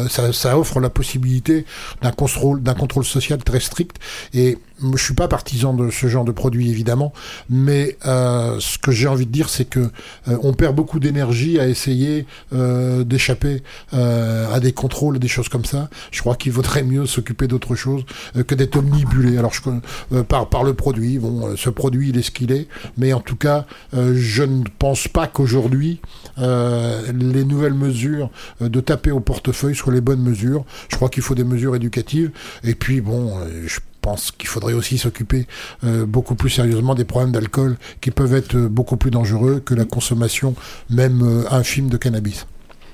ça, 0.10 0.32
ça 0.32 0.58
offre 0.58 0.79
la 0.79 0.89
possibilité 0.89 1.65
d'un 2.01 2.12
contrôle, 2.12 2.63
d'un 2.63 2.75
contrôle 2.75 3.05
social 3.05 3.43
très 3.43 3.60
strict. 3.60 3.97
Et 4.34 4.58
je 4.96 5.04
suis 5.04 5.13
pas 5.13 5.28
partisan 5.28 5.74
de 5.74 5.89
ce 5.89 6.08
genre 6.08 6.26
de 6.26 6.32
produit 6.32 6.70
évidemment, 6.70 7.13
mais 7.50 7.98
euh, 8.06 8.58
ce 8.60 8.78
que 8.78 8.92
j'ai 8.92 9.08
envie 9.08 9.26
de 9.26 9.32
dire, 9.32 9.50
c'est 9.50 9.65
que 9.65 9.80
euh, 9.80 10.38
on 10.42 10.54
perd 10.54 10.76
beaucoup 10.76 11.00
d'énergie 11.00 11.60
à 11.60 11.68
essayer 11.68 12.26
euh, 12.54 13.04
d'échapper 13.04 13.62
à 13.92 14.60
des 14.60 14.72
contrôles, 14.72 15.20
des 15.20 15.28
choses 15.28 15.50
comme 15.50 15.65
ça. 15.65 15.89
Je 16.12 16.22
crois 16.22 16.36
qu'il 16.36 16.52
vaudrait 16.52 16.84
mieux 16.84 17.06
s'occuper 17.06 17.48
d'autre 17.48 17.76
chose 17.76 18.04
que 18.48 18.56
d'être 18.56 18.78
omnibulé. 18.78 19.38
Alors 19.38 19.54
je, 19.54 20.22
par 20.24 20.50
par 20.50 20.63
le 20.63 20.74
produit, 20.74 21.20
bon, 21.20 21.56
ce 21.56 21.70
produit 21.70 22.10
il 22.10 22.18
est 22.18 22.22
ce 22.22 22.32
qu'il 22.32 22.52
est, 22.52 22.68
mais 22.98 23.13
en 23.13 23.20
tout 23.20 23.36
cas, 23.36 23.65
je 23.94 24.44
ne 24.44 24.63
pense 24.78 25.08
pas 25.08 25.28
qu'aujourd'hui 25.28 26.00
les 26.38 27.44
nouvelles 27.44 27.74
mesures 27.74 28.30
de 28.62 28.80
taper 28.80 29.12
au 29.12 29.20
portefeuille 29.20 29.76
soient 29.76 29.94
les 29.94 30.02
bonnes 30.02 30.22
mesures. 30.22 30.65
Je 30.89 30.96
crois 30.96 31.10
qu'il 31.10 31.24
faut 31.24 31.36
des 31.36 31.44
mesures 31.44 31.76
éducatives. 31.76 32.32
Et 32.63 32.76
puis 32.76 33.02
bon, 33.02 33.34
je 33.65 33.80
pense 34.02 34.32
qu'il 34.32 34.48
faudrait 34.48 34.74
aussi 34.74 34.98
s'occuper 34.98 35.48
euh, 35.84 36.06
beaucoup 36.06 36.36
plus 36.36 36.50
sérieusement 36.50 36.96
des 36.96 37.06
problèmes 37.06 37.32
d'alcool 37.32 37.78
qui 38.02 38.12
peuvent 38.12 38.34
être 38.34 38.56
euh, 38.56 38.68
beaucoup 38.68 38.98
plus 38.98 39.12
dangereux 39.12 39.62
que 39.64 39.74
la 39.74 39.86
consommation 39.86 40.56
même 40.90 41.22
euh, 41.22 41.52
infime 41.52 41.90
de 41.90 41.98
cannabis. 41.98 42.46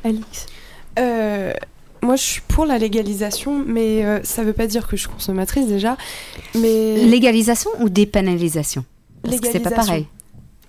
Alix? 0.03 0.47
Euh, 0.99 1.53
moi, 2.01 2.15
je 2.15 2.23
suis 2.23 2.41
pour 2.41 2.65
la 2.65 2.77
légalisation, 2.77 3.63
mais 3.65 4.05
euh, 4.05 4.19
ça 4.23 4.43
veut 4.43 4.53
pas 4.53 4.67
dire 4.67 4.87
que 4.87 4.95
je 4.95 5.01
suis 5.01 5.09
consommatrice 5.09 5.67
déjà. 5.67 5.97
Mais 6.53 6.97
Légalisation 6.97 7.71
ou 7.79 7.89
dépénalisation? 7.89 8.85
Parce 9.23 9.39
que 9.39 9.47
c'est 9.51 9.59
pas 9.59 9.71
pareil. 9.71 10.07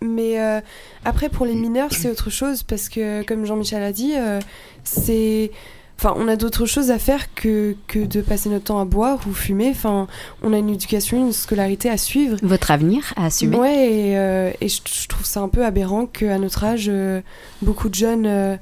Mais 0.03 0.41
euh, 0.41 0.61
après, 1.05 1.29
pour 1.29 1.47
les 1.47 1.55
mineurs, 1.55 1.93
c'est 1.93 2.11
autre 2.11 2.31
chose 2.31 2.63
parce 2.63 2.89
que, 2.89 3.23
comme 3.23 3.45
Jean-Michel 3.45 3.83
a 3.83 3.93
dit, 3.93 4.15
euh, 4.17 4.41
c'est. 4.85 5.51
Enfin, 5.99 6.15
on 6.19 6.29
a 6.29 6.37
d'autres 6.37 6.67
choses 6.67 6.91
à 6.91 6.99
faire 6.99 7.35
que, 7.35 7.75
que 7.87 8.01
de 8.01 8.21
passer 8.21 8.51
notre 8.51 8.65
temps 8.65 8.79
à 8.79 8.85
boire 8.85 9.19
ou 9.27 9.33
fumer. 9.33 9.71
Enfin, 9.71 10.07
on 10.43 10.53
a 10.53 10.59
une 10.59 10.69
éducation, 10.69 11.17
une 11.27 11.33
scolarité 11.33 11.89
à 11.89 11.97
suivre. 11.97 12.37
Votre 12.43 12.71
avenir 12.71 13.15
à 13.17 13.27
assumer. 13.27 13.57
Ouais, 13.57 13.91
et, 13.91 14.19
euh, 14.19 14.53
et 14.61 14.69
je, 14.69 14.83
je 14.85 15.09
trouve 15.09 15.25
ça 15.25 15.41
un 15.41 15.49
peu 15.49 15.65
aberrant 15.65 16.05
qu'à 16.05 16.39
notre 16.39 16.65
âge, 16.65 16.87
euh, 16.89 17.23
beaucoup 17.63 17.89
de 17.89 17.95
jeunes 17.95 18.27
euh, 18.27 18.57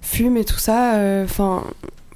fument 0.00 0.36
et 0.36 0.44
tout 0.44 0.58
ça. 0.58 0.94
Enfin, 1.24 1.64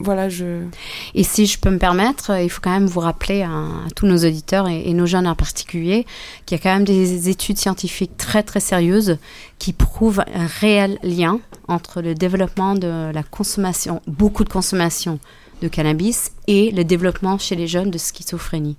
Et 0.01 1.23
si 1.23 1.47
je 1.47 1.59
peux 1.59 1.71
me 1.71 1.79
permettre, 1.79 2.33
il 2.41 2.51
faut 2.51 2.61
quand 2.61 2.73
même 2.73 2.87
vous 2.87 3.01
rappeler 3.01 3.43
à, 3.43 3.67
tous 3.95 4.07
nos 4.07 4.19
auditeurs 4.19 4.69
et, 4.69 4.89
et 4.89 4.93
nos 4.93 5.07
jeunes 5.07 5.27
en 5.27 5.37
particulier 5.37 6.05
qu'il 6.47 6.59
y 6.59 6.61
a 6.61 6.63
quand 6.63 6.75
même 6.75 6.85
des 6.85 7.29
études 7.29 7.59
scientifiques 7.59 8.17
très 8.17 8.43
très 8.43 8.61
sérieuses 8.61 9.19
qui 9.59 9.73
prouvent 9.73 10.25
un 10.35 10.47
réel 10.47 10.99
lien 11.03 11.39
entre 11.69 12.03
le 12.03 12.15
développement 12.15 12.75
de 12.75 13.13
la 13.13 13.23
consommation, 13.23 14.03
beaucoup 14.07 14.45
de 14.45 14.49
consommation 14.49 15.21
de 15.63 15.69
cannabis 15.69 16.33
et 16.47 16.71
le 16.73 16.85
développement 16.85 17.39
chez 17.39 17.55
les 17.55 17.67
jeunes 17.67 17.91
de 17.91 17.99
schizophrénie. 17.99 18.77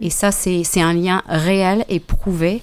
Et 0.00 0.10
ça, 0.10 0.32
c'est 0.32 0.80
un 0.80 0.94
lien 0.94 1.22
réel 1.28 1.84
et 1.88 2.00
prouvé 2.00 2.62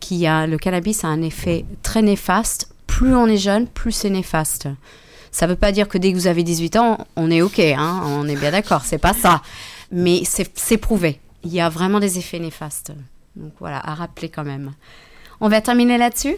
qui 0.00 0.26
a 0.26 0.46
le 0.46 0.58
cannabis 0.58 1.04
a 1.04 1.08
un 1.08 1.22
effet 1.22 1.64
très 1.82 2.02
néfaste. 2.02 2.68
Plus 2.86 3.14
on 3.14 3.26
est 3.26 3.38
jeune, 3.38 3.66
plus 3.66 3.92
c'est 3.92 4.10
néfaste. 4.10 4.68
Ça 5.34 5.48
veut 5.48 5.56
pas 5.56 5.72
dire 5.72 5.88
que 5.88 5.98
dès 5.98 6.12
que 6.12 6.16
vous 6.16 6.28
avez 6.28 6.44
18 6.44 6.76
ans, 6.76 7.08
on 7.16 7.28
est 7.28 7.42
OK, 7.42 7.58
hein, 7.58 8.02
on 8.04 8.28
est 8.28 8.36
bien 8.36 8.52
d'accord, 8.52 8.82
c'est 8.84 8.98
pas 8.98 9.12
ça. 9.12 9.42
Mais 9.90 10.22
c'est 10.24 10.78
prouvé. 10.78 11.18
Il 11.42 11.52
y 11.52 11.60
a 11.60 11.68
vraiment 11.68 11.98
des 11.98 12.18
effets 12.18 12.38
néfastes. 12.38 12.92
Donc 13.34 13.52
voilà, 13.58 13.80
à 13.84 13.94
rappeler 13.94 14.28
quand 14.28 14.44
même. 14.44 14.74
On 15.40 15.48
va 15.48 15.60
terminer 15.60 15.98
là-dessus? 15.98 16.36